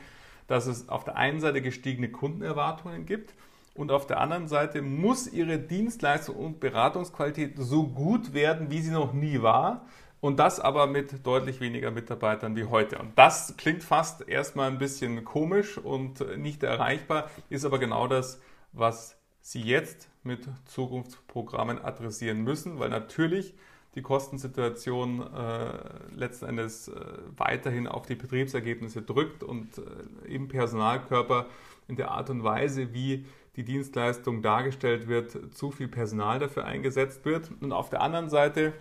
dass 0.47 0.67
es 0.67 0.89
auf 0.91 1.05
der 1.05 1.17
einen 1.17 1.41
Seite 1.41 1.63
gestiegene 1.63 2.11
Kundenerwartungen 2.11 3.07
gibt 3.07 3.35
und 3.75 3.93
auf 3.93 4.07
der 4.07 4.21
anderen 4.21 4.49
Seite 4.49 4.83
muss 4.83 5.27
Ihre 5.27 5.59
Dienstleistung 5.59 6.37
und 6.37 6.61
Beratungsqualität 6.61 7.55
so 7.57 7.87
gut 7.87 8.35
werden, 8.35 8.71
wie 8.71 8.83
sie 8.83 8.91
noch 8.91 9.13
nie 9.13 9.41
war. 9.43 9.87
Und 10.21 10.39
das 10.39 10.61
aber 10.61 10.87
mit 10.87 11.27
deutlich 11.27 11.61
weniger 11.63 11.91
Mitarbeitern 11.91 12.55
wie 12.57 12.65
heute. 12.65 12.99
Und 12.99 13.17
das 13.17 13.55
klingt 13.57 13.83
fast 13.83 14.29
erstmal 14.29 14.71
ein 14.71 14.77
bisschen 14.77 15.25
komisch 15.25 15.79
und 15.79 16.37
nicht 16.37 16.63
erreichbar, 16.63 17.31
ist 17.49 17.65
aber 17.65 17.79
genau 17.79 18.07
das, 18.07 18.39
was 18.73 19.17
Sie 19.43 19.63
jetzt 19.63 20.09
mit 20.23 20.47
Zukunftsprogrammen 20.67 21.79
adressieren 21.79 22.43
müssen, 22.43 22.79
weil 22.79 22.91
natürlich 22.91 23.55
die 23.95 24.03
Kostensituation 24.03 25.21
äh, 25.35 26.15
letzten 26.15 26.47
Endes 26.47 26.89
äh, 26.89 26.95
weiterhin 27.37 27.87
auf 27.89 28.07
die 28.07 28.15
Betriebsergebnisse 28.15 29.03
drückt 29.03 29.43
und 29.43 29.79
äh, 29.79 30.33
im 30.33 30.47
Personalkörper 30.49 31.47
in 31.89 31.97
der 31.97 32.13
Art 32.13 32.31
und 32.31 32.45
Weise, 32.45 32.93
wie 32.95 33.27
die 33.57 33.65
Dienstleistung 33.65 34.43
dargestellt 34.43 35.09
wird, 35.09 35.55
zu 35.55 35.73
viel 35.73 35.89
Personal 35.89 36.39
dafür 36.39 36.65
eingesetzt 36.65 37.25
wird. 37.25 37.51
Und 37.61 37.73
auf 37.73 37.91
der 37.91 38.01
anderen 38.01 38.31
Seite 38.31 38.75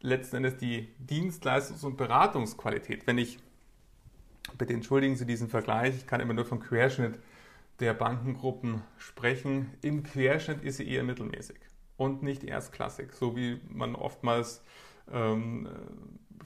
letzten 0.00 0.36
Endes 0.36 0.56
die 0.56 0.88
Dienstleistungs- 1.04 1.84
und 1.84 1.96
Beratungsqualität. 1.96 3.08
Wenn 3.08 3.18
ich, 3.18 3.40
bitte 4.56 4.72
entschuldigen 4.72 5.16
Sie 5.16 5.26
diesen 5.26 5.48
Vergleich, 5.48 5.96
ich 5.96 6.06
kann 6.06 6.20
immer 6.20 6.34
nur 6.34 6.44
vom 6.44 6.60
Querschnitt 6.60 7.18
der 7.80 7.94
Bankengruppen 7.94 8.82
sprechen. 8.96 9.74
Im 9.82 10.02
Querschnitt 10.02 10.62
ist 10.62 10.78
sie 10.78 10.88
eher 10.88 11.04
mittelmäßig 11.04 11.56
und 11.96 12.22
nicht 12.22 12.44
erstklassig, 12.44 13.12
so 13.12 13.36
wie 13.36 13.60
man 13.68 13.94
oftmals 13.94 14.62
ähm, 15.12 15.68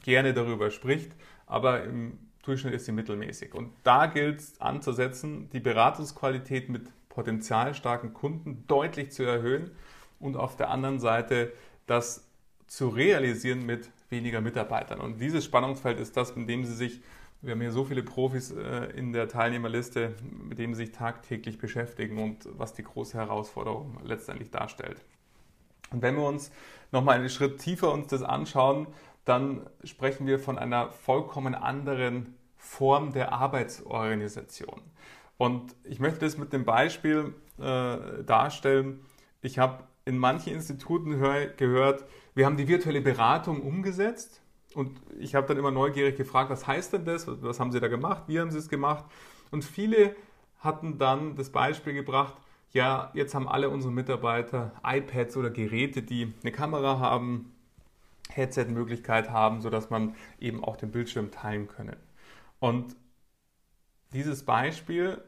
gerne 0.01 0.35
darüber 0.35 0.71
spricht, 0.71 1.13
aber 1.47 1.85
im 1.85 2.19
Durchschnitt 2.43 2.75
ist 2.75 2.87
sie 2.87 2.93
mittelmäßig. 2.93 3.55
Und 3.55 3.73
da 3.85 4.07
gilt 4.07 4.41
es 4.41 4.61
anzusetzen, 4.61 5.49
die 5.51 5.61
Beratungsqualität 5.61 6.69
mit 6.69 6.91
potenzialstarken 7.09 8.15
Kunden 8.15 8.65
deutlich 8.67 9.13
zu 9.13 9.23
erhöhen 9.23 9.71
und 10.19 10.37
auf 10.37 10.57
der 10.57 10.71
anderen 10.71 10.99
Seite 10.99 11.53
das 11.87 12.27
zu 12.67 12.89
realisieren 12.89 13.67
mit 13.67 13.91
weniger 14.09 14.41
Mitarbeitern. 14.41 15.01
Und 15.01 15.21
dieses 15.21 15.45
Spannungsfeld 15.45 16.01
ist 16.01 16.17
das, 16.17 16.35
mit 16.35 16.49
dem 16.49 16.65
Sie 16.65 16.75
sich, 16.75 17.03
wir 17.43 17.53
haben 17.53 17.61
hier 17.61 17.73
so 17.73 17.85
viele 17.85 18.05
Profis 18.05 18.53
äh, 18.53 18.87
in 18.97 19.13
der 19.13 19.29
Teilnehmerliste, 19.29 20.15
mit 20.49 20.59
dem 20.59 20.75
Sie 20.75 20.85
sich 20.85 20.93
tagtäglich 20.93 21.59
beschäftigen 21.59 22.19
und 22.19 22.49
was 22.57 22.73
die 22.73 22.85
große 22.85 23.19
Herausforderung 23.19 23.99
letztendlich 24.05 24.51
darstellt. 24.51 25.03
Und 25.91 26.03
wenn 26.03 26.17
wir 26.17 26.25
uns 26.25 26.53
nochmal 26.93 27.19
einen 27.19 27.29
Schritt 27.29 27.59
tiefer 27.59 27.93
uns 27.93 28.07
das 28.07 28.23
anschauen, 28.23 28.87
dann 29.25 29.67
sprechen 29.85 30.27
wir 30.27 30.39
von 30.39 30.57
einer 30.57 30.91
vollkommen 30.91 31.55
anderen 31.55 32.35
Form 32.57 33.13
der 33.13 33.33
Arbeitsorganisation. 33.33 34.81
Und 35.37 35.75
ich 35.83 35.99
möchte 35.99 36.21
das 36.21 36.39
mit 36.39 36.53
dem 36.53 36.65
Beispiel 36.65 37.35
äh, 37.59 38.23
darstellen. 38.25 39.01
Ich 39.41 39.59
habe 39.59 39.85
in 40.05 40.17
manchen 40.17 40.53
Instituten 40.53 41.11
gehört, 41.57 42.05
wir 42.35 42.47
haben 42.47 42.57
die 42.57 42.69
virtuelle 42.69 43.01
Beratung 43.01 43.63
umgesetzt. 43.63 44.42
Und 44.75 45.01
ich 45.19 45.35
habe 45.35 45.47
dann 45.47 45.57
immer 45.57 45.71
neugierig 45.71 46.17
gefragt, 46.17 46.51
was 46.51 46.67
heißt 46.67 46.93
denn 46.93 47.05
das? 47.05 47.27
Was 47.43 47.61
haben 47.61 47.73
Sie 47.73 47.81
da 47.81 47.89
gemacht? 47.89 48.25
Wie 48.27 48.41
haben 48.41 48.51
Sie 48.51 48.59
es 48.59 48.69
gemacht? 48.69 49.05
Und 49.51 49.65
viele 49.65 50.17
hatten 50.61 50.99
dann 50.99 51.37
das 51.37 51.51
Beispiel 51.51 51.93
gebracht, 51.93 52.35
ja, 52.71 53.11
jetzt 53.15 53.35
haben 53.35 53.49
alle 53.49 53.69
unsere 53.69 53.93
Mitarbeiter 53.93 54.73
iPads 54.85 55.37
oder 55.37 55.51
Geräte, 55.51 56.03
die 56.03 56.33
eine 56.43 56.53
Kamera 56.53 56.99
haben, 56.99 57.53
Headset-Möglichkeit 58.31 59.31
haben, 59.31 59.61
sodass 59.61 59.91
man 59.91 60.15
eben 60.41 60.65
auch 60.65 60.77
den 60.77 60.91
Bildschirm 60.91 61.31
teilen 61.31 61.69
können. 61.69 61.97
Und 62.61 62.97
dieses 64.13 64.45
Beispiel 64.45 65.23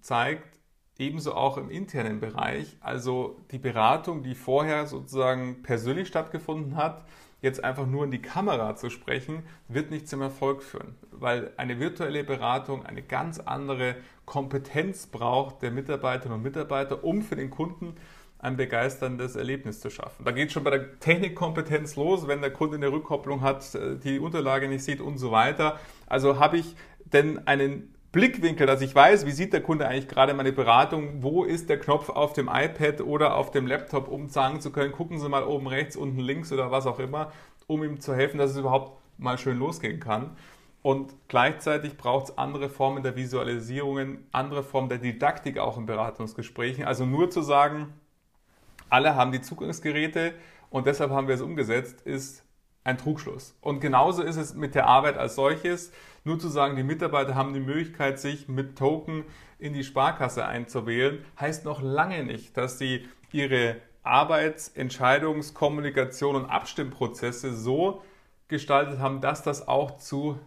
zeigt 0.00 0.58
ebenso 0.98 1.34
auch 1.34 1.56
im 1.56 1.70
internen 1.70 2.20
Bereich, 2.20 2.76
also 2.80 3.40
die 3.50 3.58
Beratung, 3.58 4.22
die 4.22 4.34
vorher 4.34 4.86
sozusagen 4.86 5.62
persönlich 5.62 6.08
stattgefunden 6.08 6.76
hat, 6.76 7.06
jetzt 7.42 7.62
einfach 7.64 7.86
nur 7.86 8.04
in 8.04 8.10
die 8.10 8.22
Kamera 8.22 8.76
zu 8.76 8.90
sprechen, 8.90 9.42
wird 9.68 9.90
nicht 9.90 10.08
zum 10.08 10.22
Erfolg 10.22 10.62
führen, 10.62 10.94
weil 11.10 11.52
eine 11.56 11.80
virtuelle 11.80 12.24
Beratung 12.24 12.84
eine 12.84 13.02
ganz 13.02 13.40
andere 13.40 13.96
Kompetenz 14.26 15.06
braucht 15.06 15.62
der 15.62 15.70
Mitarbeiterinnen 15.70 16.38
und 16.38 16.42
Mitarbeiter, 16.42 17.02
um 17.04 17.22
für 17.22 17.36
den 17.36 17.50
Kunden 17.50 17.96
ein 18.38 18.56
begeisterndes 18.56 19.36
Erlebnis 19.36 19.80
zu 19.80 19.90
schaffen. 19.90 20.24
Da 20.24 20.32
geht 20.32 20.52
schon 20.52 20.64
bei 20.64 20.70
der 20.70 20.98
Technikkompetenz 20.98 21.96
los, 21.96 22.26
wenn 22.26 22.40
der 22.40 22.52
Kunde 22.52 22.76
eine 22.76 22.90
Rückkopplung 22.90 23.42
hat, 23.42 23.74
äh, 23.74 23.96
die 23.96 24.18
Unterlage 24.18 24.68
nicht 24.68 24.84
sieht 24.84 25.00
und 25.00 25.18
so 25.18 25.30
weiter. 25.30 25.78
Also 26.06 26.38
habe 26.38 26.58
ich 26.58 26.74
denn 27.12 27.46
einen 27.46 27.94
Blickwinkel, 28.12 28.66
dass 28.66 28.80
ich 28.80 28.92
weiß, 28.92 29.24
wie 29.24 29.30
sieht 29.30 29.52
der 29.52 29.62
Kunde 29.62 29.86
eigentlich 29.86 30.08
gerade 30.08 30.34
meine 30.34 30.52
Beratung, 30.52 31.22
wo 31.22 31.44
ist 31.44 31.68
der 31.68 31.78
Knopf 31.78 32.08
auf 32.08 32.32
dem 32.32 32.48
iPad 32.48 33.02
oder 33.02 33.36
auf 33.36 33.52
dem 33.52 33.68
Laptop, 33.68 34.08
um 34.08 34.28
sagen 34.28 34.60
zu 34.60 34.72
können, 34.72 34.90
gucken 34.90 35.20
Sie 35.20 35.28
mal 35.28 35.44
oben 35.44 35.68
rechts, 35.68 35.94
unten 35.94 36.18
links 36.18 36.52
oder 36.52 36.72
was 36.72 36.86
auch 36.86 36.98
immer, 36.98 37.30
um 37.68 37.84
ihm 37.84 38.00
zu 38.00 38.14
helfen, 38.14 38.38
dass 38.38 38.50
es 38.50 38.56
überhaupt 38.56 39.00
mal 39.16 39.38
schön 39.38 39.58
losgehen 39.58 40.00
kann. 40.00 40.36
Und 40.82 41.14
gleichzeitig 41.28 41.96
braucht 41.96 42.30
es 42.30 42.38
andere 42.38 42.68
Formen 42.68 43.02
der 43.04 43.14
Visualisierungen, 43.14 44.26
andere 44.32 44.64
Formen 44.64 44.88
der 44.88 44.98
Didaktik 44.98 45.58
auch 45.58 45.78
in 45.78 45.86
Beratungsgesprächen. 45.86 46.84
Also 46.84 47.04
nur 47.04 47.30
zu 47.30 47.42
sagen, 47.42 47.92
alle 48.88 49.14
haben 49.14 49.30
die 49.30 49.42
Zugangsgeräte 49.42 50.34
und 50.70 50.86
deshalb 50.86 51.10
haben 51.10 51.28
wir 51.28 51.34
es 51.36 51.42
umgesetzt, 51.42 52.00
ist 52.00 52.44
ein 52.84 52.98
Trugschluss. 52.98 53.56
Und 53.60 53.80
genauso 53.80 54.22
ist 54.22 54.36
es 54.36 54.54
mit 54.54 54.74
der 54.74 54.86
Arbeit 54.86 55.16
als 55.16 55.34
solches. 55.34 55.92
Nur 56.24 56.38
zu 56.38 56.48
sagen, 56.48 56.76
die 56.76 56.82
Mitarbeiter 56.82 57.34
haben 57.34 57.54
die 57.54 57.60
Möglichkeit, 57.60 58.18
sich 58.18 58.48
mit 58.48 58.76
Token 58.76 59.24
in 59.58 59.72
die 59.72 59.84
Sparkasse 59.84 60.46
einzuwählen, 60.46 61.24
heißt 61.38 61.64
noch 61.64 61.82
lange 61.82 62.24
nicht, 62.24 62.56
dass 62.56 62.78
sie 62.78 63.06
ihre 63.32 63.76
Arbeits-, 64.02 64.74
Entscheidungs-, 64.74 65.52
Kommunikation 65.52 66.36
und 66.36 66.46
Abstimmprozesse 66.46 67.54
so 67.54 68.02
gestaltet 68.48 68.98
haben, 68.98 69.20
dass 69.20 69.42
das 69.42 69.68
auch 69.68 69.98
zu 69.98 70.38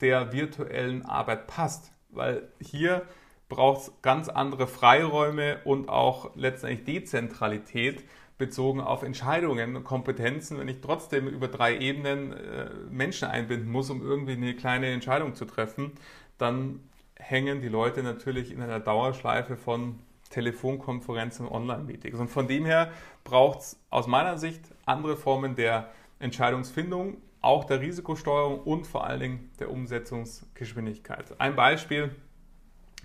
der 0.00 0.32
virtuellen 0.32 1.04
Arbeit 1.04 1.46
passt. 1.46 1.92
Weil 2.08 2.48
hier 2.60 3.02
braucht 3.48 3.82
es 3.82 3.92
ganz 4.02 4.28
andere 4.28 4.66
Freiräume 4.66 5.58
und 5.64 5.88
auch 5.88 6.34
letztendlich 6.36 6.84
Dezentralität 6.84 8.04
bezogen 8.40 8.80
auf 8.80 9.04
Entscheidungen 9.04 9.76
und 9.76 9.84
Kompetenzen, 9.84 10.58
wenn 10.58 10.66
ich 10.66 10.80
trotzdem 10.80 11.28
über 11.28 11.46
drei 11.46 11.78
Ebenen 11.78 12.32
äh, 12.32 12.70
Menschen 12.90 13.28
einbinden 13.28 13.70
muss, 13.70 13.90
um 13.90 14.02
irgendwie 14.02 14.32
eine 14.32 14.56
kleine 14.56 14.88
Entscheidung 14.88 15.34
zu 15.34 15.44
treffen, 15.44 15.92
dann 16.38 16.80
hängen 17.14 17.60
die 17.60 17.68
Leute 17.68 18.02
natürlich 18.02 18.50
in 18.50 18.62
einer 18.62 18.80
Dauerschleife 18.80 19.56
von 19.56 20.00
Telefonkonferenzen 20.30 21.46
und 21.46 21.54
Online-Meetings. 21.54 22.18
Und 22.18 22.28
von 22.28 22.48
dem 22.48 22.64
her 22.64 22.90
braucht 23.22 23.60
es 23.60 23.80
aus 23.90 24.06
meiner 24.06 24.38
Sicht 24.38 24.62
andere 24.86 25.16
Formen 25.16 25.54
der 25.54 25.90
Entscheidungsfindung, 26.18 27.18
auch 27.42 27.64
der 27.64 27.80
Risikosteuerung 27.80 28.60
und 28.60 28.86
vor 28.86 29.06
allen 29.06 29.20
Dingen 29.20 29.50
der 29.60 29.70
Umsetzungsgeschwindigkeit. 29.70 31.38
Ein 31.38 31.56
Beispiel, 31.56 32.14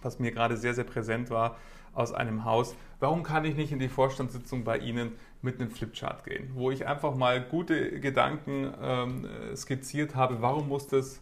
was 0.02 0.20
mir 0.20 0.32
gerade 0.32 0.56
sehr, 0.56 0.74
sehr 0.74 0.84
präsent 0.86 1.30
war 1.30 1.58
aus 1.96 2.14
einem 2.14 2.46
Haus. 2.46 2.76
Warum 3.00 3.24
kann 3.24 3.46
ich 3.46 3.56
nicht 3.56 3.72
in 3.72 3.80
die 3.80 3.90
Vorstandssitzung 3.90 4.64
bei 4.64 4.78
Ihnen 4.78 5.14
mit 5.42 5.60
einem 5.60 5.72
Flipchart 5.72 6.24
gehen, 6.26 6.52
wo 6.54 6.72
ich 6.72 6.88
einfach 6.88 7.16
mal 7.16 7.42
gute 7.42 8.00
Gedanken 8.00 8.74
ähm, 8.82 9.28
skizziert 9.56 10.16
habe, 10.16 10.42
warum 10.42 10.68
muss 10.68 10.88
das 10.88 11.22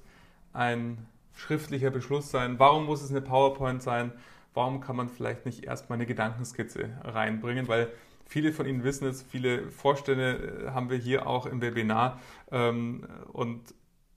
ein 0.54 1.06
schriftlicher 1.36 1.90
Beschluss 1.90 2.32
sein, 2.32 2.60
warum 2.60 2.86
muss 2.86 3.02
es 3.02 3.12
eine 3.12 3.22
PowerPoint 3.22 3.82
sein, 3.82 4.12
warum 4.54 4.82
kann 4.82 4.96
man 4.96 5.10
vielleicht 5.10 5.46
nicht 5.46 5.64
erstmal 5.64 5.98
eine 5.98 6.06
Gedankenskizze 6.06 6.90
reinbringen, 7.04 7.68
weil 7.68 7.90
viele 8.26 8.52
von 8.52 8.66
Ihnen 8.66 8.84
wissen 8.84 9.08
es, 9.08 9.22
viele 9.24 9.70
Vorstände 9.72 10.66
äh, 10.68 10.72
haben 10.72 10.90
wir 10.90 10.98
hier 10.98 11.28
auch 11.28 11.46
im 11.46 11.62
Webinar. 11.62 12.20
Ähm, 12.52 13.06
und 13.32 13.74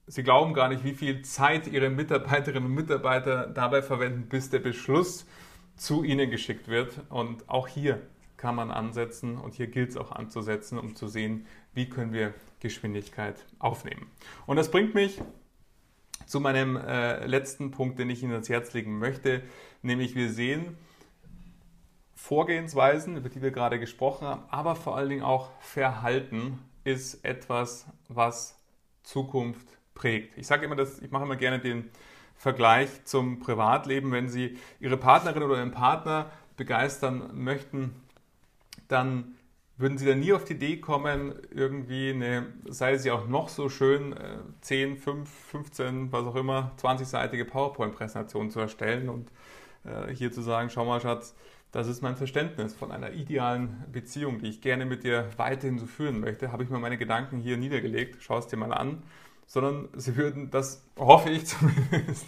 Sie 0.09 0.23
glauben 0.23 0.53
gar 0.53 0.69
nicht, 0.69 0.85
wie 0.85 0.93
viel 0.93 1.21
Zeit 1.23 1.67
Ihre 1.67 1.89
Mitarbeiterinnen 1.89 2.69
und 2.69 2.75
Mitarbeiter 2.75 3.45
dabei 3.47 3.81
verwenden, 3.81 4.29
bis 4.29 4.49
der 4.49 4.59
Beschluss 4.59 5.25
zu 5.77 6.03
Ihnen 6.03 6.29
geschickt 6.29 6.67
wird. 6.67 6.99
Und 7.09 7.47
auch 7.49 7.67
hier 7.67 8.01
kann 8.35 8.55
man 8.55 8.71
ansetzen 8.71 9.37
und 9.37 9.55
hier 9.55 9.67
gilt 9.67 9.89
es 9.89 9.97
auch 9.97 10.11
anzusetzen, 10.11 10.77
um 10.77 10.95
zu 10.95 11.07
sehen, 11.07 11.47
wie 11.73 11.89
können 11.89 12.13
wir 12.13 12.33
Geschwindigkeit 12.59 13.45
aufnehmen. 13.59 14.11
Und 14.45 14.57
das 14.57 14.69
bringt 14.69 14.93
mich 14.93 15.21
zu 16.25 16.39
meinem 16.39 16.75
äh, 16.75 17.25
letzten 17.25 17.71
Punkt, 17.71 17.99
den 17.99 18.09
ich 18.09 18.21
Ihnen 18.23 18.33
ans 18.33 18.49
Herz 18.49 18.73
legen 18.73 18.99
möchte, 18.99 19.43
nämlich 19.81 20.15
wir 20.15 20.31
sehen 20.31 20.77
Vorgehensweisen, 22.15 23.15
über 23.15 23.29
die 23.29 23.41
wir 23.41 23.51
gerade 23.51 23.79
gesprochen 23.79 24.27
haben, 24.27 24.43
aber 24.49 24.75
vor 24.75 24.97
allen 24.97 25.09
Dingen 25.09 25.23
auch 25.23 25.51
Verhalten 25.61 26.59
ist 26.83 27.23
etwas, 27.23 27.85
was 28.07 28.59
Zukunft 29.03 29.67
prägt. 29.93 30.37
Ich 30.37 30.47
sage 30.47 30.65
immer, 30.65 30.75
dass 30.75 30.99
ich 30.99 31.11
mache 31.11 31.23
immer 31.23 31.35
gerne 31.35 31.59
den 31.59 31.89
Vergleich 32.37 33.03
zum 33.03 33.39
Privatleben. 33.39 34.11
Wenn 34.11 34.29
Sie 34.29 34.57
Ihre 34.79 34.97
Partnerin 34.97 35.43
oder 35.43 35.57
Ihren 35.57 35.71
Partner 35.71 36.29
begeistern 36.55 37.31
möchten, 37.33 37.95
dann 38.87 39.35
würden 39.77 39.97
Sie 39.97 40.05
dann 40.05 40.19
nie 40.19 40.33
auf 40.33 40.43
die 40.43 40.53
Idee 40.53 40.77
kommen, 40.77 41.33
irgendwie 41.51 42.11
eine, 42.11 42.47
sei 42.67 42.97
sie 42.97 43.11
auch 43.11 43.27
noch 43.27 43.49
so 43.49 43.69
schön, 43.69 44.15
10, 44.61 44.97
5, 44.97 45.29
15, 45.29 46.11
was 46.11 46.25
auch 46.25 46.35
immer, 46.35 46.71
20-seitige 46.81 47.45
PowerPoint-Präsentation 47.45 48.49
zu 48.49 48.59
erstellen 48.59 49.09
und 49.09 49.31
äh, 49.83 50.11
hier 50.13 50.31
zu 50.31 50.41
sagen, 50.41 50.71
schau 50.71 50.85
mal 50.85 50.99
Schatz, 50.99 51.35
das 51.71 51.87
ist 51.87 52.01
mein 52.01 52.15
Verständnis 52.15 52.73
von 52.73 52.91
einer 52.91 53.11
idealen 53.11 53.83
Beziehung, 53.91 54.39
die 54.39 54.47
ich 54.47 54.61
gerne 54.61 54.85
mit 54.85 55.03
dir 55.03 55.29
weiterhin 55.37 55.77
so 55.77 55.85
führen 55.85 56.19
möchte. 56.19 56.51
Habe 56.51 56.63
ich 56.63 56.69
mir 56.69 56.79
meine 56.79 56.97
Gedanken 56.97 57.37
hier 57.37 57.57
niedergelegt, 57.57 58.17
schau 58.21 58.39
es 58.39 58.47
dir 58.47 58.57
mal 58.57 58.73
an 58.73 59.03
sondern 59.47 59.87
sie 59.95 60.17
würden 60.17 60.51
das, 60.51 60.85
hoffe 60.99 61.29
ich 61.29 61.45
zumindest, 61.47 62.27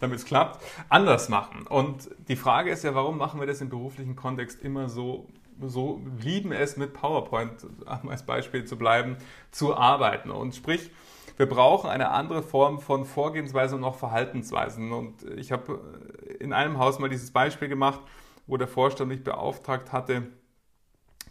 damit 0.00 0.18
es 0.18 0.24
klappt, 0.24 0.60
anders 0.88 1.28
machen. 1.28 1.66
Und 1.66 2.08
die 2.28 2.36
Frage 2.36 2.70
ist 2.70 2.82
ja, 2.82 2.94
warum 2.94 3.18
machen 3.18 3.38
wir 3.38 3.46
das 3.46 3.60
im 3.60 3.68
beruflichen 3.68 4.16
Kontext 4.16 4.64
immer 4.64 4.88
so, 4.88 5.28
so 5.60 6.00
lieben 6.18 6.50
es 6.50 6.76
mit 6.76 6.94
PowerPoint, 6.94 7.66
als 7.86 8.24
Beispiel 8.24 8.64
zu 8.64 8.76
bleiben, 8.76 9.18
zu 9.50 9.76
arbeiten. 9.76 10.30
Und 10.30 10.54
sprich, 10.54 10.90
wir 11.36 11.46
brauchen 11.46 11.90
eine 11.90 12.10
andere 12.10 12.42
Form 12.42 12.80
von 12.80 13.04
Vorgehensweisen 13.04 13.78
und 13.78 13.84
auch 13.84 13.96
Verhaltensweisen. 13.96 14.92
Und 14.92 15.22
ich 15.36 15.52
habe 15.52 15.80
in 16.40 16.54
einem 16.54 16.78
Haus 16.78 16.98
mal 16.98 17.10
dieses 17.10 17.30
Beispiel 17.30 17.68
gemacht, 17.68 18.00
wo 18.46 18.56
der 18.56 18.68
Vorstand 18.68 19.10
mich 19.10 19.22
beauftragt 19.22 19.92
hatte 19.92 20.28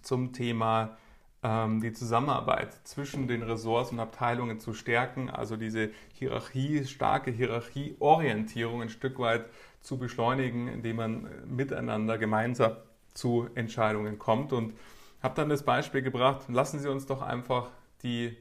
zum 0.03 0.33
Thema 0.33 0.97
die 1.43 1.91
Zusammenarbeit 1.91 2.73
zwischen 2.85 3.27
den 3.27 3.43
Ressorts 3.43 3.91
und 3.91 3.99
Abteilungen 3.99 4.61
zu 4.61 4.73
stärken, 4.73 5.29
also 5.29 5.57
diese 5.57 5.89
Hierarchie, 6.13 6.85
starke 6.85 7.31
Hierarchieorientierung 7.31 8.81
ein 8.81 8.87
Stück 8.87 9.19
weit 9.19 9.47
zu 9.81 9.97
beschleunigen, 9.97 10.69
indem 10.69 10.95
man 10.95 11.27
miteinander 11.45 12.17
gemeinsam 12.17 12.77
zu 13.13 13.49
Entscheidungen 13.55 14.19
kommt. 14.19 14.53
Und 14.53 14.73
habe 15.21 15.35
dann 15.35 15.49
das 15.49 15.63
Beispiel 15.63 16.01
gebracht, 16.01 16.45
lassen 16.47 16.79
Sie 16.79 16.89
uns 16.89 17.07
doch 17.07 17.21
einfach 17.21 17.71
die 18.03 18.37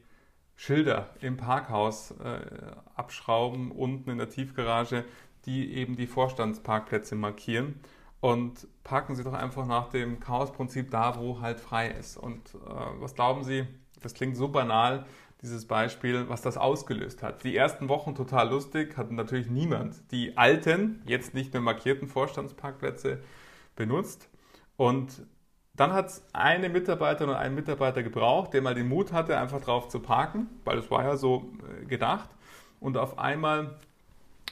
Schilder 0.55 1.11
im 1.21 1.37
Parkhaus 1.37 2.13
äh, 2.23 2.41
abschrauben, 2.95 3.73
unten 3.73 4.11
in 4.11 4.19
der 4.19 4.29
Tiefgarage, 4.29 5.05
die 5.45 5.75
eben 5.75 5.97
die 5.97 6.07
Vorstandsparkplätze 6.07 7.17
markieren 7.17 7.81
und 8.23 8.69
parken 8.85 9.17
Sie 9.17 9.25
doch 9.25 9.33
einfach 9.33 9.67
nach 9.67 9.89
dem 9.89 10.21
Chaosprinzip 10.21 10.93
da, 10.93 11.19
wo 11.19 11.41
halt 11.41 11.59
frei 11.59 11.89
ist. 11.89 12.17
Und 12.17 12.55
äh, 12.55 12.59
was 13.01 13.17
glauben 13.17 13.43
Sie, 13.43 13.67
das 14.01 14.15
klingt 14.15 14.37
so 14.37 14.47
banal, 14.47 15.05
dieses 15.43 15.67
Beispiel, 15.67 16.29
was 16.29 16.41
das 16.41 16.57
ausgelöst 16.57 17.25
hat. 17.25 17.43
Die 17.43 17.57
ersten 17.57 17.89
Wochen 17.89 18.15
total 18.15 18.49
lustig, 18.49 18.97
hatten 18.97 19.17
natürlich 19.17 19.51
niemand 19.51 20.13
die 20.13 20.37
alten, 20.37 21.03
jetzt 21.05 21.35
nicht 21.35 21.53
mehr 21.53 21.61
markierten 21.61 22.07
Vorstandsparkplätze 22.07 23.25
benutzt. 23.75 24.29
Und 24.77 25.27
dann 25.75 25.93
hat 25.93 26.07
es 26.07 26.25
eine 26.33 26.69
Mitarbeiterin 26.69 27.31
und 27.31 27.37
einen 27.37 27.57
Mitarbeiter 27.57 28.05
gebraucht, 28.05 28.55
der 28.55 28.63
mal 28.63 28.77
den 28.77 28.89
Mut 28.89 29.13
hatte, 29.13 29.37
einfach 29.37 29.63
drauf 29.63 29.89
zu 29.89 29.99
parken, 29.99 30.47
weil 30.65 30.79
es 30.79 30.93
war 30.93 31.03
ja 31.03 31.17
so 31.17 31.51
äh, 31.83 31.87
gedacht. 31.87 32.31
Und 32.79 32.97
auf 32.97 33.19
einmal 33.19 33.79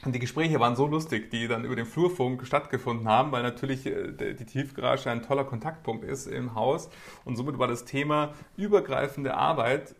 und 0.03 0.15
die 0.15 0.19
Gespräche 0.19 0.59
waren 0.59 0.75
so 0.75 0.87
lustig, 0.87 1.29
die 1.29 1.47
dann 1.47 1.63
über 1.63 1.75
den 1.75 1.85
Flurfunk 1.85 2.45
stattgefunden 2.45 3.07
haben, 3.07 3.31
weil 3.31 3.43
natürlich 3.43 3.85
äh, 3.85 4.33
die 4.33 4.45
Tiefgarage 4.45 5.09
ein 5.09 5.21
toller 5.21 5.43
Kontaktpunkt 5.43 6.03
ist 6.03 6.27
im 6.27 6.55
Haus. 6.55 6.89
Und 7.23 7.35
somit 7.35 7.59
war 7.59 7.67
das 7.67 7.85
Thema 7.85 8.33
übergreifende 8.57 9.35
Arbeit 9.35 9.95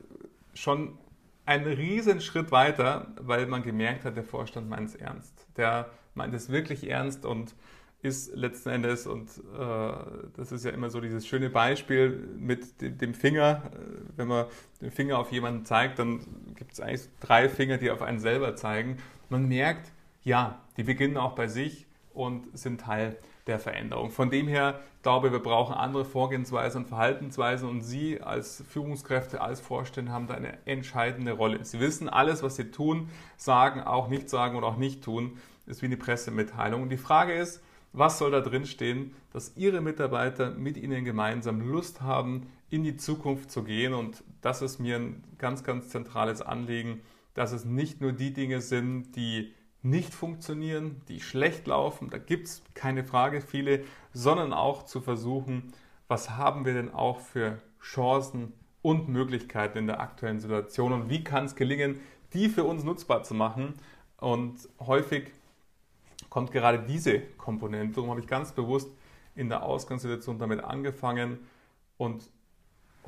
schon 0.54 0.98
ein 1.46 1.66
Riesenschritt 1.66 2.52
weiter, 2.52 3.14
weil 3.20 3.46
man 3.46 3.64
gemerkt 3.64 4.06
hat, 4.06 4.16
der 4.16 4.24
Vorstand 4.24 4.70
meint 4.70 4.90
es 4.90 4.96
ernst. 4.96 5.48
Der 5.58 5.90
meint 6.16 6.34
es 6.34 6.50
wirklich 6.50 6.90
ernst 6.90 7.26
und 7.26 7.56
ist 8.02 8.36
letzten 8.36 8.70
Endes, 8.70 9.06
und 9.06 9.30
äh, 9.30 9.94
das 10.36 10.52
ist 10.52 10.66
ja 10.66 10.72
immer 10.72 10.90
so 10.90 11.02
dieses 11.02 11.28
schöne 11.28 11.52
Beispiel 11.52 12.10
mit 12.36 12.82
dem 12.82 13.14
Finger, 13.14 13.62
äh, 13.66 14.18
wenn 14.18 14.28
man 14.28 14.46
den 14.82 14.90
Finger 14.90 15.20
auf 15.20 15.32
jemanden 15.32 15.66
zeigt, 15.66 16.00
dann 16.00 16.22
gibt 16.56 16.74
es 16.74 16.80
eigentlich 16.80 17.08
drei 17.20 17.48
Finger, 17.48 17.78
die 17.78 17.92
auf 17.92 18.02
einen 18.02 18.20
selber 18.20 18.56
zeigen. 18.56 18.98
Man 19.32 19.48
merkt, 19.48 19.92
ja, 20.24 20.60
die 20.78 20.84
beginnen 20.84 21.18
auch 21.18 21.34
bei 21.34 21.48
sich 21.48 21.88
und 22.14 22.46
sind 22.58 22.82
Teil 22.82 23.18
der 23.48 23.60
Veränderung. 23.60 24.12
Von 24.12 24.30
dem 24.30 24.48
her 24.48 24.82
glaube 25.02 25.28
ich, 25.28 25.34
wir 25.34 25.40
brauchen 25.40 25.74
andere 25.74 26.06
Vorgehensweisen 26.06 26.84
und 26.84 26.90
Verhaltensweisen 26.90 27.68
und 27.68 27.82
Sie 27.82 28.22
als 28.22 28.64
Führungskräfte, 28.70 29.42
als 29.42 29.60
Vorstände 29.60 30.12
haben 30.12 30.28
da 30.28 30.36
eine 30.36 30.58
entscheidende 30.66 31.32
Rolle. 31.32 31.64
Sie 31.66 31.80
wissen 31.80 32.08
alles, 32.08 32.44
was 32.44 32.58
Sie 32.58 32.70
tun, 32.72 33.10
sagen, 33.38 33.82
auch 33.82 34.10
nicht 34.10 34.30
sagen 34.30 34.58
und 34.58 34.64
auch 34.64 34.78
nicht 34.78 35.04
tun, 35.04 35.38
ist 35.66 35.82
wie 35.82 35.88
eine 35.88 35.98
Pressemitteilung. 35.98 36.84
Und 36.84 36.90
die 36.90 36.98
Frage 36.98 37.34
ist, 37.34 37.64
was 37.94 38.20
soll 38.20 38.32
da 38.32 38.42
drin 38.42 38.66
stehen, 38.66 39.16
dass 39.34 39.58
Ihre 39.58 39.82
Mitarbeiter 39.82 40.52
mit 40.52 40.78
Ihnen 40.78 41.04
gemeinsam 41.04 41.62
Lust 41.62 42.02
haben, 42.02 42.48
in 42.70 42.84
die 42.84 42.96
Zukunft 42.96 43.52
zu 43.52 43.64
gehen. 43.64 43.94
Und 43.94 44.24
das 44.42 44.62
ist 44.62 44.80
mir 44.80 44.98
ein 44.98 45.24
ganz, 45.40 45.64
ganz 45.64 45.90
zentrales 45.90 46.42
Anliegen, 46.42 47.02
dass 47.34 47.52
es 47.52 47.66
nicht 47.66 48.02
nur 48.02 48.14
die 48.14 48.34
Dinge 48.34 48.62
sind, 48.62 49.16
die 49.16 49.54
nicht 49.84 50.14
funktionieren, 50.14 51.02
die 51.08 51.20
schlecht 51.20 51.66
laufen, 51.68 52.10
da 52.10 52.18
gibt 52.18 52.48
es 52.48 52.62
keine 52.76 53.04
Frage 53.04 53.42
viele, 53.42 53.84
sondern 54.14 54.54
auch 54.54 54.84
zu 54.84 55.02
versuchen, 55.02 55.74
was 56.08 56.32
haben 56.32 56.66
wir 56.66 56.74
denn 56.74 56.94
auch 56.94 57.20
für 57.20 57.60
Chancen 57.82 58.54
und 58.82 59.10
Möglichkeiten 59.10 59.78
in 59.80 59.88
der 59.88 60.00
aktuellen 60.00 60.40
Situation 60.40 60.94
und 60.94 61.10
wie 61.10 61.24
kann 61.24 61.46
es 61.46 61.56
gelingen, 61.56 62.00
die 62.34 62.50
für 62.50 62.64
uns 62.64 62.84
nutzbar 62.84 63.24
zu 63.24 63.34
machen. 63.34 63.76
Und 64.18 64.70
häufig 64.80 65.32
kommt 66.30 66.52
gerade 66.52 66.80
diese 66.80 67.20
Komponente, 67.38 67.96
darum 67.96 68.10
habe 68.12 68.20
ich 68.20 68.28
ganz 68.28 68.52
bewusst 68.52 68.90
in 69.36 69.50
der 69.50 69.64
Ausgangssituation 69.64 70.38
damit 70.38 70.64
angefangen 70.64 71.40
und 71.98 72.30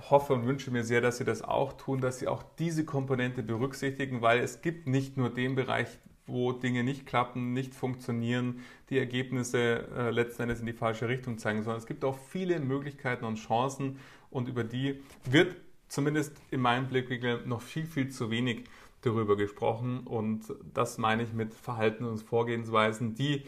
hoffe 0.10 0.34
und 0.34 0.46
wünsche 0.46 0.72
mir 0.72 0.84
sehr, 0.84 1.02
dass 1.02 1.18
Sie 1.18 1.26
das 1.26 1.42
auch 1.42 1.74
tun, 1.74 2.02
dass 2.02 2.20
Sie 2.20 2.28
auch 2.28 2.44
diese 2.60 2.86
Komponente 2.86 3.44
berücksichtigen, 3.44 4.22
weil 4.22 4.40
es 4.40 4.62
gibt 4.62 4.88
nicht 4.88 5.18
nur 5.18 5.30
den 5.30 5.56
Bereich, 5.56 5.88
wo 6.26 6.54
Dinge 6.54 6.84
nicht 6.84 7.06
klappen, 7.06 7.54
nicht 7.54 7.74
funktionieren, 7.76 8.62
die 8.90 8.98
Ergebnisse 8.98 9.88
äh, 9.96 10.10
letzten 10.10 10.44
Endes 10.44 10.62
in 10.62 10.66
die 10.66 10.74
falsche 10.74 11.10
Richtung 11.10 11.38
zeigen, 11.38 11.64
sondern 11.64 11.80
es 11.80 11.86
gibt 11.86 12.06
auch 12.06 12.18
viele 12.18 12.60
Möglichkeiten 12.60 13.26
und 13.26 13.36
Chancen 13.36 14.00
und 14.30 14.48
über 14.48 14.64
die 14.64 15.02
wird 15.26 15.56
zumindest 15.90 16.42
in 16.50 16.62
meinem 16.62 16.88
Blickwinkel 16.88 17.46
noch 17.46 17.62
viel, 17.62 17.86
viel 17.86 18.10
zu 18.10 18.32
wenig 18.32 18.64
darüber 19.02 19.36
gesprochen 19.36 20.02
und 20.06 20.46
das 20.74 20.98
meine 20.98 21.24
ich 21.24 21.34
mit 21.34 21.54
Verhalten 21.54 22.06
und 22.06 22.20
Vorgehensweisen, 22.20 23.16
die 23.16 23.44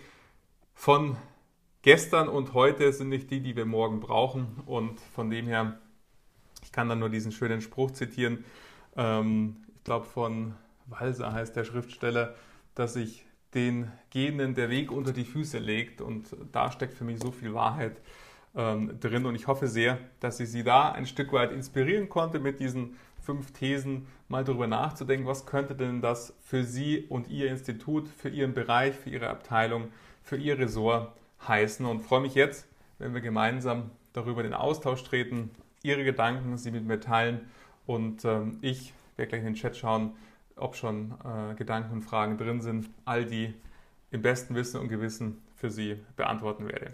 von 0.74 1.16
gestern 1.82 2.28
und 2.28 2.54
heute 2.54 2.92
sind 2.92 3.10
nicht 3.10 3.32
die, 3.32 3.40
die 3.40 3.56
wir 3.56 3.66
morgen 3.66 4.02
brauchen 4.02 4.62
und 4.66 5.00
von 5.00 5.30
dem 5.30 5.48
her, 5.48 5.80
kann 6.76 6.90
dann 6.90 7.00
nur 7.00 7.10
diesen 7.10 7.32
schönen 7.32 7.62
Spruch 7.62 7.92
zitieren, 7.92 8.44
ähm, 8.98 9.56
ich 9.78 9.84
glaube 9.86 10.06
von 10.06 10.56
Walser 10.88 11.32
heißt 11.32 11.56
der 11.56 11.64
Schriftsteller, 11.64 12.36
dass 12.76 12.94
sich 12.94 13.26
den 13.54 13.92
Gehenden 14.10 14.54
der 14.54 14.70
Weg 14.70 14.92
unter 14.92 15.14
die 15.14 15.24
Füße 15.24 15.58
legt. 15.58 16.02
Und 16.02 16.36
da 16.52 16.72
steckt 16.72 16.94
für 16.94 17.06
mich 17.06 17.20
so 17.20 17.32
viel 17.32 17.54
Wahrheit 17.54 18.02
ähm, 18.56 19.00
drin. 19.00 19.26
Und 19.26 19.36
ich 19.36 19.48
hoffe 19.48 19.68
sehr, 19.68 19.98
dass 20.20 20.40
ich 20.40 20.50
Sie 20.50 20.64
da 20.64 20.92
ein 20.92 21.06
Stück 21.06 21.32
weit 21.32 21.52
inspirieren 21.52 22.10
konnte, 22.10 22.40
mit 22.40 22.60
diesen 22.60 22.98
fünf 23.24 23.54
Thesen 23.54 24.08
mal 24.28 24.44
darüber 24.44 24.68
nachzudenken, 24.68 25.26
was 25.26 25.46
könnte 25.46 25.76
denn 25.76 26.02
das 26.02 26.36
für 26.44 26.64
Sie 26.64 27.06
und 27.08 27.30
Ihr 27.30 27.50
Institut, 27.50 28.10
für 28.10 28.30
Ihren 28.30 28.54
Bereich, 28.54 28.96
für 28.96 29.10
Ihre 29.10 29.30
Abteilung, 29.30 29.88
für 30.22 30.36
Ihr 30.36 30.60
Ressort 30.60 31.14
heißen. 31.48 31.86
Und 31.86 32.02
freue 32.02 32.22
mich 32.22 32.36
jetzt, 32.36 32.68
wenn 33.00 33.14
wir 33.14 33.22
gemeinsam 33.22 33.92
darüber 34.14 34.44
den 34.44 34.54
Austausch 34.54 35.04
treten, 35.04 35.52
Ihre 35.86 36.04
Gedanken, 36.04 36.58
Sie 36.58 36.72
mit 36.72 36.86
mir 36.86 37.00
teilen. 37.00 37.42
Und 37.86 38.26
ähm, 38.26 38.58
ich 38.62 38.94
werde 39.16 39.30
gleich 39.30 39.42
in 39.42 39.48
den 39.48 39.56
Chat 39.56 39.78
schauen, 39.78 40.14
ob 40.56 40.76
schon 40.76 41.14
äh, 41.24 41.54
Gedanken 41.56 41.94
und 41.94 42.02
Fragen 42.02 42.38
drin 42.38 42.62
sind, 42.62 42.90
all 43.06 43.26
die 43.26 43.54
im 44.12 44.22
besten 44.22 44.56
Wissen 44.56 44.80
und 44.80 44.90
Gewissen 44.90 45.42
für 45.56 45.70
Sie 45.70 45.98
beantworten 46.16 46.68
werde. 46.68 46.94